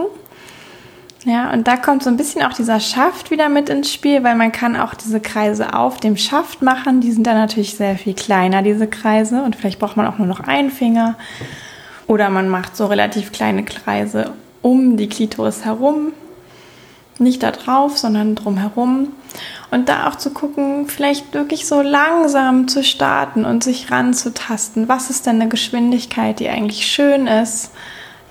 Ja, 1.25 1.51
und 1.51 1.67
da 1.67 1.75
kommt 1.75 2.03
so 2.03 2.09
ein 2.09 2.17
bisschen 2.17 2.41
auch 2.43 2.53
dieser 2.53 2.79
Schaft 2.79 3.31
wieder 3.31 3.49
mit 3.49 3.69
ins 3.69 3.91
Spiel, 3.91 4.23
weil 4.23 4.35
man 4.35 4.51
kann 4.51 4.77
auch 4.77 4.93
diese 4.93 5.19
Kreise 5.19 5.73
auf 5.73 5.99
dem 5.99 6.15
Schaft 6.15 6.61
machen. 6.61 7.01
Die 7.01 7.11
sind 7.11 7.27
dann 7.27 7.35
natürlich 7.35 7.75
sehr 7.75 7.97
viel 7.97 8.13
kleiner, 8.13 8.61
diese 8.61 8.87
Kreise. 8.87 9.43
Und 9.43 9.55
vielleicht 9.55 9.79
braucht 9.79 9.97
man 9.97 10.07
auch 10.07 10.17
nur 10.19 10.27
noch 10.27 10.39
einen 10.39 10.71
Finger. 10.71 11.15
Oder 12.07 12.29
man 12.29 12.47
macht 12.47 12.77
so 12.77 12.85
relativ 12.85 13.33
kleine 13.33 13.65
Kreise 13.65 14.31
um 14.61 14.95
die 14.95 15.09
Klitoris 15.09 15.65
herum. 15.65 16.13
Nicht 17.19 17.41
da 17.43 17.51
drauf, 17.51 17.97
sondern 17.97 18.35
drumherum. 18.35 19.13
Und 19.71 19.89
da 19.89 20.07
auch 20.07 20.15
zu 20.15 20.31
gucken, 20.31 20.87
vielleicht 20.87 21.33
wirklich 21.33 21.67
so 21.67 21.81
langsam 21.81 22.67
zu 22.67 22.83
starten 22.83 23.43
und 23.43 23.63
sich 23.63 23.91
ranzutasten. 23.91 24.87
Was 24.87 25.09
ist 25.09 25.25
denn 25.25 25.41
eine 25.41 25.49
Geschwindigkeit, 25.49 26.39
die 26.39 26.49
eigentlich 26.49 26.87
schön 26.87 27.27
ist? 27.27 27.71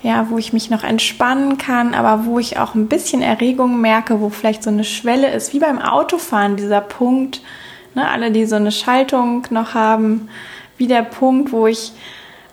Ja, 0.03 0.29
wo 0.29 0.37
ich 0.37 0.53
mich 0.53 0.69
noch 0.69 0.83
entspannen 0.83 1.57
kann, 1.57 1.93
aber 1.93 2.25
wo 2.25 2.39
ich 2.39 2.59
auch 2.59 2.75
ein 2.75 2.87
bisschen 2.87 3.21
Erregung 3.21 3.81
merke, 3.81 4.21
wo 4.21 4.29
vielleicht 4.29 4.63
so 4.63 4.69
eine 4.69 4.83
Schwelle 4.83 5.31
ist, 5.31 5.53
wie 5.53 5.59
beim 5.59 5.79
Autofahren, 5.79 6.55
dieser 6.55 6.81
Punkt. 6.81 7.41
Ne, 7.93 8.07
alle, 8.07 8.31
die 8.31 8.45
so 8.45 8.55
eine 8.55 8.71
Schaltung 8.71 9.47
noch 9.49 9.73
haben, 9.73 10.29
wie 10.77 10.87
der 10.87 11.01
Punkt, 11.01 11.51
wo 11.51 11.67
ich 11.67 11.93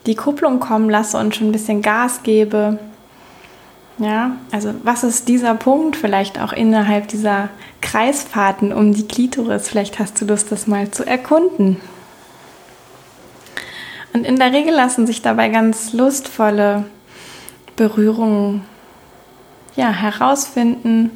die 0.07 0.14
Kupplung 0.14 0.59
kommen 0.59 0.90
lasse 0.90 1.18
und 1.18 1.35
schon 1.35 1.49
ein 1.49 1.53
bisschen 1.53 1.83
Gas 1.83 2.23
gebe. 2.23 2.79
Ja, 3.99 4.37
also 4.51 4.75
was 4.83 5.05
ist 5.05 5.29
dieser 5.29 5.55
Punkt 5.55 5.97
vielleicht 5.97 6.41
auch 6.41 6.53
innerhalb 6.53 7.09
dieser 7.09 7.49
Kreisfahrten 7.81 8.73
um 8.73 8.93
die 8.93 9.07
Klitoris? 9.07 9.69
Vielleicht 9.69 10.01
hast 10.01 10.21
du 10.21 10.25
Lust, 10.25 10.51
das 10.51 10.67
mal 10.67 10.91
zu 10.91 11.07
erkunden. 11.07 11.81
Und 14.13 14.25
in 14.25 14.37
der 14.37 14.53
Regel 14.53 14.75
lassen 14.75 15.07
sich 15.07 15.23
dabei 15.23 15.49
ganz 15.49 15.93
lustvolle 15.93 16.85
Berührungen 17.77 18.63
ja, 19.77 19.91
herausfinden. 19.91 21.11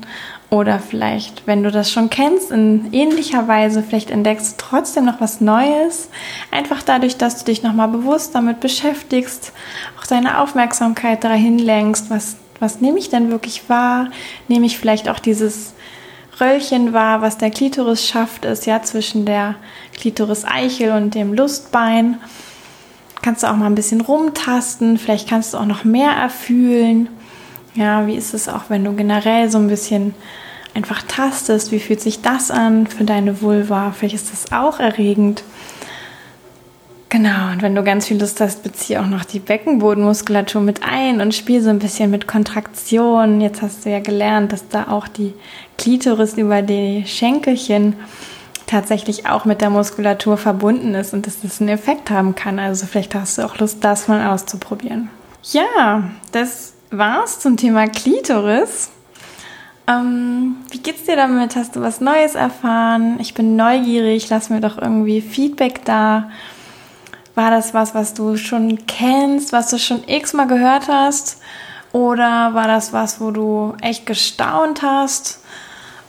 Oder 0.51 0.79
vielleicht, 0.79 1.47
wenn 1.47 1.63
du 1.63 1.71
das 1.71 1.93
schon 1.93 2.09
kennst, 2.09 2.51
in 2.51 2.93
ähnlicher 2.93 3.49
Weise, 3.49 3.83
vielleicht 3.83 4.11
entdeckst 4.11 4.53
du 4.53 4.65
trotzdem 4.65 5.05
noch 5.05 5.21
was 5.21 5.43
Neues. 5.43 6.09
Einfach 6.51 6.83
dadurch, 6.83 7.19
dass 7.19 7.39
du 7.39 7.45
dich 7.45 7.63
nochmal 7.63 7.89
bewusst 7.89 8.35
damit 8.35 8.61
beschäftigst, 8.61 9.53
auch 10.01 10.07
deine 10.07 10.41
Aufmerksamkeit 10.41 11.23
dahin 11.23 11.59
lenkst, 11.59 12.09
was 12.09 12.37
was 12.61 12.81
nehme 12.81 12.99
ich 12.99 13.09
denn 13.09 13.31
wirklich 13.31 13.69
wahr? 13.69 14.11
Nehme 14.49 14.67
ich 14.67 14.79
vielleicht 14.79 15.09
auch 15.09 15.19
dieses 15.19 15.75
Röllchen 16.41 16.93
wahr, 16.93 17.21
was 17.21 17.39
der 17.39 17.51
Klitoris 17.51 18.07
schafft, 18.07 18.45
ist 18.45 18.67
ja 18.67 18.83
zwischen 18.83 19.25
der 19.25 19.57
Klitoris-Eichel 19.97 20.93
und 20.93 21.15
dem 21.15 21.35
Lustbein. 21.35 22.19
Kannst 23.23 23.43
du 23.43 23.49
auch 23.49 23.57
mal 23.57 23.67
ein 23.67 23.75
bisschen 23.75 24.01
rumtasten, 24.01 24.99
vielleicht 24.99 25.29
kannst 25.29 25.53
du 25.53 25.59
auch 25.59 25.67
noch 25.67 25.85
mehr 25.85 26.13
erfühlen. 26.13 27.09
Ja, 27.75 28.07
wie 28.07 28.15
ist 28.15 28.35
es 28.35 28.49
auch, 28.49 28.65
wenn 28.69 28.85
du 28.85 28.93
generell 28.95 29.51
so 29.51 29.59
ein 29.59 29.69
bisschen 29.69 30.15
einfach 30.75 31.03
tastest? 31.03 31.73
Wie 31.73 31.81
fühlt 31.81 32.01
sich 32.01 32.23
das 32.23 32.51
an 32.51 32.87
für 32.87 33.05
deine 33.05 33.43
Vulva? 33.43 33.93
Vielleicht 33.93 34.15
ist 34.15 34.33
das 34.33 34.53
auch 34.53 34.79
erregend. 34.79 35.43
Genau, 37.11 37.53
und 37.53 37.63
wenn 37.63 37.75
du 37.75 37.83
ganz 37.83 38.07
viel 38.07 38.21
Lust 38.21 38.39
hast, 38.41 38.63
beziehe 38.63 39.01
auch 39.01 39.07
noch 39.07 39.25
die 39.25 39.39
Beckenbodenmuskulatur 39.39 40.61
mit 40.61 40.83
ein 40.83 41.23
und 41.23 41.35
spiel 41.35 41.63
so 41.63 41.71
ein 41.71 41.79
bisschen 41.79 42.11
mit 42.11 42.27
Kontraktion. 42.27 43.41
Jetzt 43.41 43.63
hast 43.63 43.87
du 43.87 43.91
ja 43.91 44.01
gelernt, 44.01 44.53
dass 44.53 44.69
da 44.69 44.89
auch 44.89 45.09
die 45.09 45.33
Klitoris 45.79 46.35
über 46.35 46.61
die 46.61 47.05
Schenkelchen 47.07 47.95
tatsächlich 48.67 49.27
auch 49.27 49.47
mit 49.47 49.63
der 49.63 49.71
Muskulatur 49.71 50.37
verbunden 50.37 50.95
ist 50.95 51.15
und 51.15 51.27
dass 51.27 51.41
das 51.41 51.61
einen 51.61 51.71
Effekt 51.71 52.11
haben 52.11 52.35
kann. 52.35 52.59
Also 52.59 52.85
vielleicht 52.85 53.15
hast 53.15 53.39
du 53.39 53.43
auch 53.43 53.57
Lust, 53.57 53.83
das 53.83 54.07
mal 54.09 54.29
auszuprobieren. 54.29 55.09
Ja, 55.51 56.11
das 56.33 56.75
war's 56.91 57.41
zum 57.41 57.57
Thema 57.57 57.89
Klitoris. 57.89 58.91
Ähm, 59.89 60.57
wie 60.71 60.79
geht's 60.79 61.05
dir 61.05 61.17
damit? 61.17 61.57
Hast 61.57 61.75
du 61.75 61.81
was 61.81 62.03
Neues 62.03 62.35
erfahren? 62.35 63.17
Ich 63.21 63.33
bin 63.33 63.57
neugierig, 63.57 64.29
lass 64.29 64.51
mir 64.51 64.61
doch 64.61 64.77
irgendwie 64.77 65.23
Feedback 65.23 65.87
da. 65.87 66.29
War 67.39 67.53
das 67.53 67.73
was, 67.73 67.95
was 67.95 68.15
du 68.15 68.37
schon 68.37 68.85
kennst, 68.89 69.53
was 69.53 69.71
du 69.71 69.79
schon 69.79 70.03
x-mal 70.09 70.49
gehört 70.49 70.89
hast? 70.89 71.41
Oder 71.93 72.53
war 72.53 72.67
das 72.67 72.93
was, 72.93 73.21
wo 73.21 73.31
du 73.31 73.77
echt 73.81 74.07
gestaunt 74.07 74.83
hast? 74.83 75.39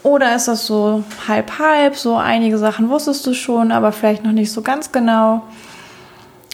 Oder 0.02 0.36
ist 0.36 0.48
das 0.48 0.66
so 0.66 1.04
halb 1.28 1.60
halb, 1.60 1.96
so 1.96 2.16
einige 2.16 2.58
Sachen 2.58 2.90
wusstest 2.90 3.28
du 3.28 3.36
schon, 3.36 3.72
aber 3.72 3.92
vielleicht 3.92 4.24
noch 4.24 4.32
nicht 4.32 4.52
so 4.52 4.64
ganz 4.64 4.92
genau? 4.92 5.44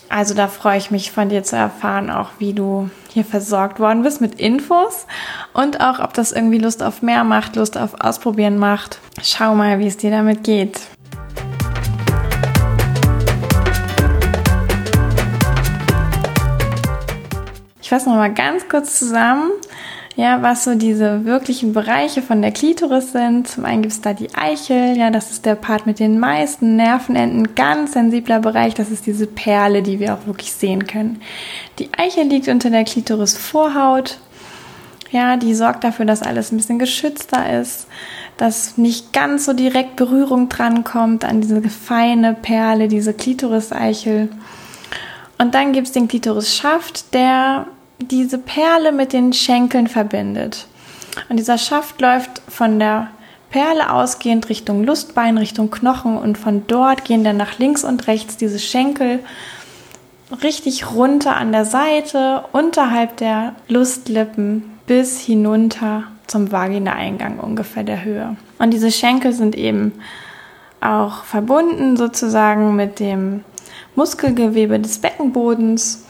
Also 0.09 0.33
da 0.33 0.49
freue 0.49 0.77
ich 0.77 0.91
mich 0.91 1.09
von 1.09 1.29
dir 1.29 1.43
zu 1.43 1.55
erfahren, 1.55 2.09
auch 2.09 2.31
wie 2.39 2.51
du 2.51 2.89
hier 3.13 3.23
versorgt 3.23 3.79
worden 3.79 4.03
bist 4.03 4.19
mit 4.19 4.41
Infos 4.41 5.07
und 5.53 5.79
auch, 5.79 5.99
ob 5.99 6.13
das 6.15 6.33
irgendwie 6.33 6.57
Lust 6.57 6.83
auf 6.83 7.01
mehr 7.01 7.23
macht, 7.23 7.55
Lust 7.55 7.77
auf 7.77 8.01
Ausprobieren 8.01 8.57
macht. 8.57 8.99
Schau 9.23 9.55
mal, 9.55 9.79
wie 9.79 9.87
es 9.87 9.95
dir 9.95 10.11
damit 10.11 10.43
geht. 10.43 10.81
Ich 17.85 17.89
fasse 17.89 18.09
noch 18.09 18.15
mal 18.15 18.33
ganz 18.33 18.67
kurz 18.67 18.97
zusammen, 18.97 19.51
ja, 20.15 20.41
was 20.41 20.63
so 20.63 20.73
diese 20.73 21.23
wirklichen 21.23 21.71
Bereiche 21.71 22.23
von 22.23 22.41
der 22.41 22.51
Klitoris 22.51 23.11
sind. 23.11 23.47
Zum 23.47 23.63
einen 23.63 23.83
gibt 23.83 23.93
es 23.93 24.01
da 24.01 24.13
die 24.13 24.33
Eichel, 24.33 24.97
ja, 24.97 25.11
das 25.11 25.29
ist 25.29 25.45
der 25.45 25.53
Part 25.53 25.85
mit 25.85 25.99
den 25.99 26.17
meisten 26.17 26.77
Nervenenden, 26.77 27.53
ganz 27.53 27.91
sensibler 27.91 28.39
Bereich, 28.39 28.73
das 28.73 28.89
ist 28.89 29.05
diese 29.05 29.27
Perle, 29.27 29.83
die 29.83 29.99
wir 29.99 30.15
auch 30.15 30.25
wirklich 30.25 30.51
sehen 30.51 30.87
können. 30.87 31.21
Die 31.77 31.89
Eichel 31.95 32.23
liegt 32.23 32.47
unter 32.47 32.71
der 32.71 32.85
Klitorisvorhaut, 32.85 34.17
ja, 35.11 35.37
die 35.37 35.53
sorgt 35.53 35.83
dafür, 35.83 36.05
dass 36.05 36.23
alles 36.23 36.51
ein 36.51 36.57
bisschen 36.57 36.79
geschützter 36.79 37.61
ist, 37.61 37.85
dass 38.37 38.79
nicht 38.79 39.13
ganz 39.13 39.45
so 39.45 39.53
direkt 39.53 39.95
Berührung 39.95 40.49
drankommt 40.49 41.23
an 41.23 41.39
diese 41.39 41.61
feine 41.69 42.33
Perle, 42.33 42.87
diese 42.87 43.13
Klitoris-Eichel. 43.13 44.29
Und 45.37 45.53
dann 45.53 45.71
gibt 45.71 45.85
es 45.85 45.93
den 45.93 46.07
Klitorisschaft, 46.07 47.13
der 47.13 47.67
diese 47.99 48.37
Perle 48.37 48.91
mit 48.91 49.13
den 49.13 49.33
Schenkeln 49.33 49.87
verbindet. 49.87 50.67
Und 51.29 51.37
dieser 51.37 51.57
Schaft 51.57 52.01
läuft 52.01 52.41
von 52.47 52.79
der 52.79 53.09
Perle 53.49 53.91
ausgehend 53.91 54.49
Richtung 54.49 54.83
Lustbein, 54.83 55.37
Richtung 55.37 55.71
Knochen 55.71 56.17
und 56.17 56.37
von 56.37 56.67
dort 56.67 57.05
gehen 57.05 57.23
dann 57.23 57.37
nach 57.37 57.57
links 57.57 57.83
und 57.83 58.07
rechts 58.07 58.35
diese 58.35 58.59
Schenkel 58.59 59.19
richtig 60.43 60.91
runter 60.91 61.37
an 61.37 61.51
der 61.51 61.65
Seite, 61.65 62.43
unterhalb 62.51 63.17
der 63.17 63.55
Lustlippen 63.67 64.63
bis 64.87 65.21
hinunter 65.21 66.03
zum 66.27 66.51
Vaginaeingang 66.51 67.39
ungefähr 67.39 67.83
der 67.83 68.03
Höhe. 68.03 68.35
Und 68.59 68.71
diese 68.71 68.91
Schenkel 68.91 69.33
sind 69.33 69.55
eben 69.55 69.93
auch 70.81 71.23
verbunden 71.23 71.97
sozusagen 71.97 72.75
mit 72.75 72.99
dem 72.99 73.43
Muskelgewebe 73.95 74.79
des 74.79 74.99
Beckenbodens 74.99 76.05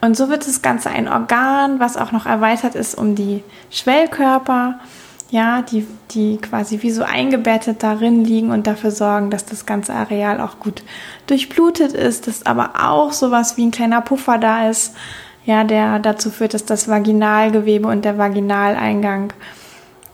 und 0.00 0.16
so 0.16 0.28
wird 0.28 0.46
das 0.46 0.62
Ganze 0.62 0.90
ein 0.90 1.08
Organ, 1.08 1.80
was 1.80 1.96
auch 1.96 2.12
noch 2.12 2.26
erweitert 2.26 2.74
ist 2.74 2.94
um 2.96 3.14
die 3.14 3.42
Schwellkörper, 3.70 4.78
ja, 5.30 5.62
die, 5.62 5.86
die 6.10 6.36
quasi 6.36 6.82
wie 6.82 6.90
so 6.90 7.02
eingebettet 7.02 7.82
darin 7.82 8.24
liegen 8.24 8.50
und 8.50 8.66
dafür 8.66 8.90
sorgen, 8.90 9.30
dass 9.30 9.46
das 9.46 9.66
ganze 9.66 9.94
Areal 9.94 10.40
auch 10.40 10.60
gut 10.60 10.82
durchblutet 11.26 11.92
ist, 11.92 12.28
dass 12.28 12.46
aber 12.46 12.72
auch 12.82 13.12
sowas 13.12 13.56
wie 13.56 13.66
ein 13.66 13.70
kleiner 13.70 14.00
Puffer 14.00 14.38
da 14.38 14.68
ist, 14.68 14.94
ja, 15.44 15.64
der 15.64 15.98
dazu 15.98 16.30
führt, 16.30 16.54
dass 16.54 16.64
das 16.64 16.88
Vaginalgewebe 16.88 17.88
und 17.88 18.04
der 18.04 18.18
Vaginaleingang 18.18 19.32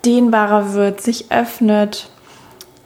dehnbarer 0.04 0.72
wird, 0.72 1.00
sich 1.00 1.30
öffnet 1.30 2.11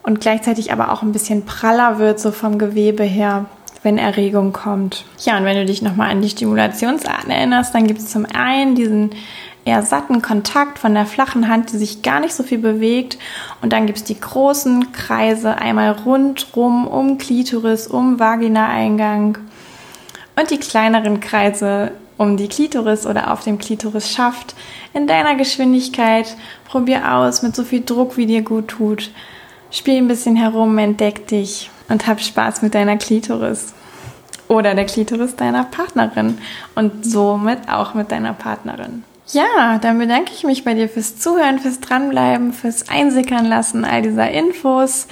und 0.03 0.21
gleichzeitig 0.21 0.71
aber 0.71 0.91
auch 0.91 1.01
ein 1.01 1.11
bisschen 1.11 1.45
praller 1.45 1.99
wird, 1.99 2.19
so 2.19 2.31
vom 2.31 2.57
Gewebe 2.59 3.03
her 3.03 3.45
wenn 3.85 3.97
Erregung 3.97 4.51
kommt. 4.51 5.05
Ja, 5.19 5.37
und 5.37 5.45
wenn 5.45 5.55
du 5.55 5.65
dich 5.65 5.81
nochmal 5.81 6.09
an 6.09 6.21
die 6.21 6.29
Stimulationsarten 6.29 7.29
erinnerst, 7.29 7.73
dann 7.73 7.87
gibt 7.87 7.99
es 7.99 8.09
zum 8.09 8.25
einen 8.25 8.75
diesen 8.75 9.11
eher 9.63 9.83
satten 9.83 10.21
Kontakt 10.21 10.79
von 10.79 10.93
der 10.93 11.05
flachen 11.05 11.47
Hand, 11.47 11.71
die 11.71 11.77
sich 11.77 12.01
gar 12.01 12.19
nicht 12.19 12.33
so 12.33 12.43
viel 12.43 12.57
bewegt. 12.57 13.17
Und 13.61 13.73
dann 13.73 13.85
gibt 13.85 13.99
es 13.99 14.03
die 14.03 14.19
großen 14.19 14.91
Kreise 14.91 15.57
einmal 15.57 15.91
rundrum 15.91 16.87
um 16.87 17.17
Klitoris, 17.17 17.87
um 17.87 18.19
Vaginaeingang 18.19 19.37
und 20.35 20.51
die 20.51 20.59
kleineren 20.59 21.19
Kreise 21.19 21.91
um 22.17 22.37
die 22.37 22.47
Klitoris 22.47 23.05
oder 23.05 23.31
auf 23.31 23.43
dem 23.43 23.57
Klitorisschaft 23.57 24.55
in 24.93 25.07
deiner 25.07 25.35
Geschwindigkeit. 25.35 26.35
Probier 26.67 27.13
aus 27.13 27.41
mit 27.41 27.55
so 27.55 27.63
viel 27.63 27.83
Druck, 27.83 28.17
wie 28.17 28.25
dir 28.25 28.41
gut 28.41 28.69
tut. 28.69 29.11
Spiel 29.69 29.97
ein 29.97 30.07
bisschen 30.07 30.35
herum, 30.35 30.77
entdeck 30.77 31.27
dich 31.27 31.69
und 31.89 32.07
hab 32.07 32.21
Spaß 32.21 32.61
mit 32.61 32.75
deiner 32.75 32.97
Klitoris 32.97 33.73
oder 34.47 34.75
der 34.75 34.85
Klitoris 34.85 35.35
deiner 35.35 35.63
Partnerin 35.63 36.37
und 36.75 37.05
somit 37.05 37.69
auch 37.69 37.93
mit 37.93 38.11
deiner 38.11 38.33
Partnerin. 38.33 39.03
Ja, 39.29 39.79
dann 39.79 39.97
bedanke 39.97 40.31
ich 40.35 40.43
mich 40.43 40.63
bei 40.63 40.75
dir 40.75 40.87
fürs 40.87 41.17
Zuhören, 41.17 41.57
fürs 41.57 41.79
Dranbleiben, 41.79 42.53
fürs 42.53 42.89
Einsickern 42.89 43.45
lassen 43.45 43.83
all 43.83 44.03
dieser 44.03 44.29
Infos. 44.29 45.07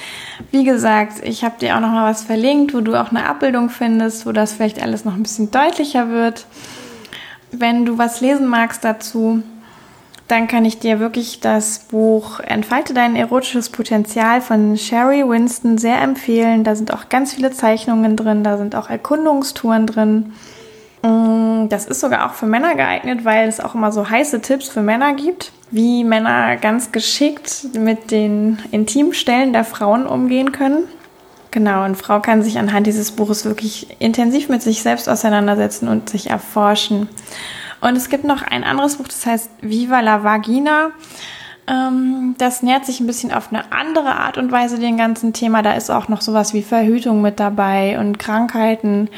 Wie 0.52 0.64
gesagt, 0.64 1.24
ich 1.24 1.44
habe 1.44 1.58
dir 1.60 1.76
auch 1.76 1.80
noch 1.80 1.90
mal 1.90 2.12
was 2.12 2.24
verlinkt, 2.24 2.76
wo 2.76 2.82
du 2.82 2.96
auch 2.96 3.10
eine 3.10 3.26
Abbildung 3.26 3.72
findest, 3.72 4.28
wo 4.28 4.32
das 4.32 4.54
vielleicht 4.54 4.82
alles 4.82 5.04
noch 5.04 5.16
ein 5.16 5.24
bisschen 5.24 5.50
deutlicher 5.50 6.10
wird. 6.10 6.46
Wenn 7.52 7.86
du 7.86 7.98
was 7.98 8.22
lesen 8.22 8.48
magst 8.48 8.84
dazu, 8.84 9.42
dann 10.28 10.48
kann 10.48 10.66
ich 10.66 10.80
dir 10.80 11.00
wirklich 11.00 11.42
das 11.42 11.80
Buch 11.80 12.40
Entfalte 12.40 12.94
dein 12.94 13.16
erotisches 13.16 13.70
Potenzial 13.70 14.42
von 14.42 14.78
Sherry 14.78 15.28
Winston 15.28 15.78
sehr 15.78 16.02
empfehlen. 16.02 16.64
Da 16.64 16.76
sind 16.76 16.94
auch 16.94 17.10
ganz 17.10 17.34
viele 17.34 17.52
Zeichnungen 17.52 18.16
drin, 18.16 18.44
da 18.44 18.58
sind 18.58 18.76
auch 18.76 18.90
Erkundungstouren 18.90 19.86
drin. 19.86 20.34
Mm, 21.02 21.68
das 21.68 21.86
ist 21.86 22.00
sogar 22.00 22.26
auch 22.26 22.34
für 22.34 22.46
Männer 22.46 22.76
geeignet, 22.76 23.26
weil 23.26 23.48
es 23.48 23.60
auch 23.60 23.76
immer 23.76 23.92
so 23.92 24.10
heiße 24.10 24.42
Tipps 24.42 24.70
für 24.70 24.82
Männer 24.82 25.14
gibt, 25.14 25.52
wie 25.70 26.04
Männer 26.06 26.56
ganz 26.56 26.92
geschickt 26.92 27.68
mit 27.78 28.10
den 28.12 28.60
Intimstellen 28.72 29.52
der 29.52 29.66
Frauen 29.66 30.08
umgehen 30.08 30.54
können. 30.54 30.86
Genau, 31.52 31.84
und 31.86 31.96
Frau 31.96 32.20
kann 32.20 32.42
sich 32.42 32.58
anhand 32.58 32.88
dieses 32.88 33.12
Buches 33.12 33.46
wirklich 33.46 33.98
intensiv 34.00 34.50
mit 34.50 34.64
sich 34.64 34.82
selbst 34.82 35.08
auseinandersetzen 35.08 35.88
und 35.88 36.10
sich 36.10 36.30
erforschen. 36.30 37.10
Und 37.84 37.98
es 37.98 38.08
gibt 38.08 38.24
noch 38.24 38.42
ein 38.42 38.64
anderes 38.64 38.96
Buch, 38.96 39.08
das 39.10 39.26
heißt 39.26 39.50
Viva 39.62 40.00
la 40.00 40.24
Vagina. 40.24 40.92
Ähm, 41.68 42.36
das 42.38 42.64
nähert 42.64 42.86
sich 42.86 43.02
ein 43.02 43.08
bisschen 43.08 43.34
auf 43.34 43.50
eine 43.52 43.74
andere 43.74 44.16
Art 44.16 44.38
und 44.38 44.54
Weise 44.54 44.80
dem 44.80 44.96
ganzen 44.96 45.34
Thema. 45.34 45.62
Da 45.62 45.74
ist 45.74 45.90
auch 45.90 46.08
noch 46.08 46.22
sowas 46.22 46.54
wie 46.54 46.62
Verhütung 46.62 47.22
mit 47.22 47.42
dabei 47.42 48.00
und 48.00 48.20
Krankheiten 48.20 49.10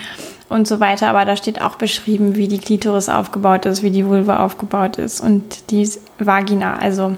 und 0.49 0.67
so 0.67 0.79
weiter. 0.79 1.09
Aber 1.09 1.25
da 1.25 1.35
steht 1.35 1.61
auch 1.61 1.75
beschrieben, 1.75 2.35
wie 2.35 2.47
die 2.47 2.57
Klitoris 2.57 3.07
aufgebaut 3.07 3.67
ist, 3.67 3.83
wie 3.83 3.91
die 3.91 4.07
Vulva 4.07 4.43
aufgebaut 4.43 4.97
ist 4.97 5.21
und 5.21 5.69
die 5.69 5.87
Vagina. 6.17 6.77
Also 6.77 7.17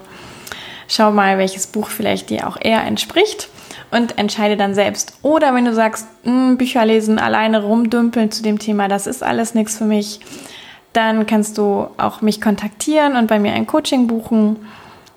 schau 0.89 1.11
mal, 1.11 1.37
welches 1.37 1.67
Buch 1.67 1.87
vielleicht 1.87 2.29
dir 2.29 2.45
auch 2.49 2.57
eher 2.59 2.83
entspricht 2.83 3.47
und 3.91 4.17
entscheide 4.17 4.57
dann 4.57 4.75
selbst. 4.75 5.17
Oder 5.21 5.55
wenn 5.55 5.63
du 5.63 5.73
sagst, 5.73 6.07
hm, 6.23 6.57
Bücher 6.57 6.85
lesen, 6.85 7.19
alleine 7.19 7.63
rumdümpeln 7.63 8.31
zu 8.31 8.43
dem 8.43 8.59
Thema, 8.59 8.89
das 8.89 9.07
ist 9.07 9.23
alles 9.23 9.55
nichts 9.55 9.77
für 9.77 9.85
mich, 9.85 10.19
dann 10.97 11.25
kannst 11.27 11.59
du 11.59 11.87
auch 11.97 12.21
mich 12.21 12.41
kontaktieren 12.41 13.15
und 13.15 13.27
bei 13.27 13.37
mir 13.39 13.53
ein 13.53 13.67
Coaching 13.67 14.07
buchen. 14.07 14.65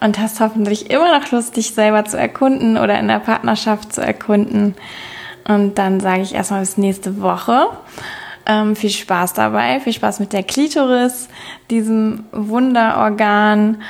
und 0.00 0.18
hast 0.18 0.40
hoffentlich 0.40 0.90
immer 0.90 1.18
noch 1.18 1.30
Lust, 1.30 1.56
dich 1.56 1.74
selber 1.74 2.04
zu 2.04 2.16
erkunden 2.16 2.76
oder 2.76 2.98
in 2.98 3.08
der 3.08 3.18
Partnerschaft 3.18 3.92
zu 3.92 4.00
erkunden. 4.00 4.74
Und 5.46 5.78
dann 5.78 6.00
sage 6.00 6.22
ich 6.22 6.34
erstmal 6.34 6.60
bis 6.60 6.76
nächste 6.76 7.20
Woche. 7.20 7.68
Ähm, 8.46 8.76
viel 8.76 8.90
Spaß 8.90 9.34
dabei, 9.34 9.80
viel 9.80 9.92
Spaß 9.92 10.20
mit 10.20 10.32
der 10.32 10.42
Klitoris, 10.42 11.28
diesem 11.70 12.24
Wunderorgan. 12.32 13.82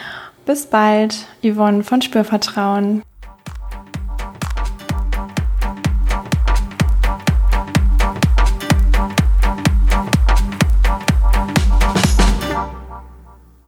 Bis 0.47 0.67
bald, 0.67 1.27
Yvonne 1.43 1.85
von 1.85 2.01
Spürvertrauen. 2.01 3.03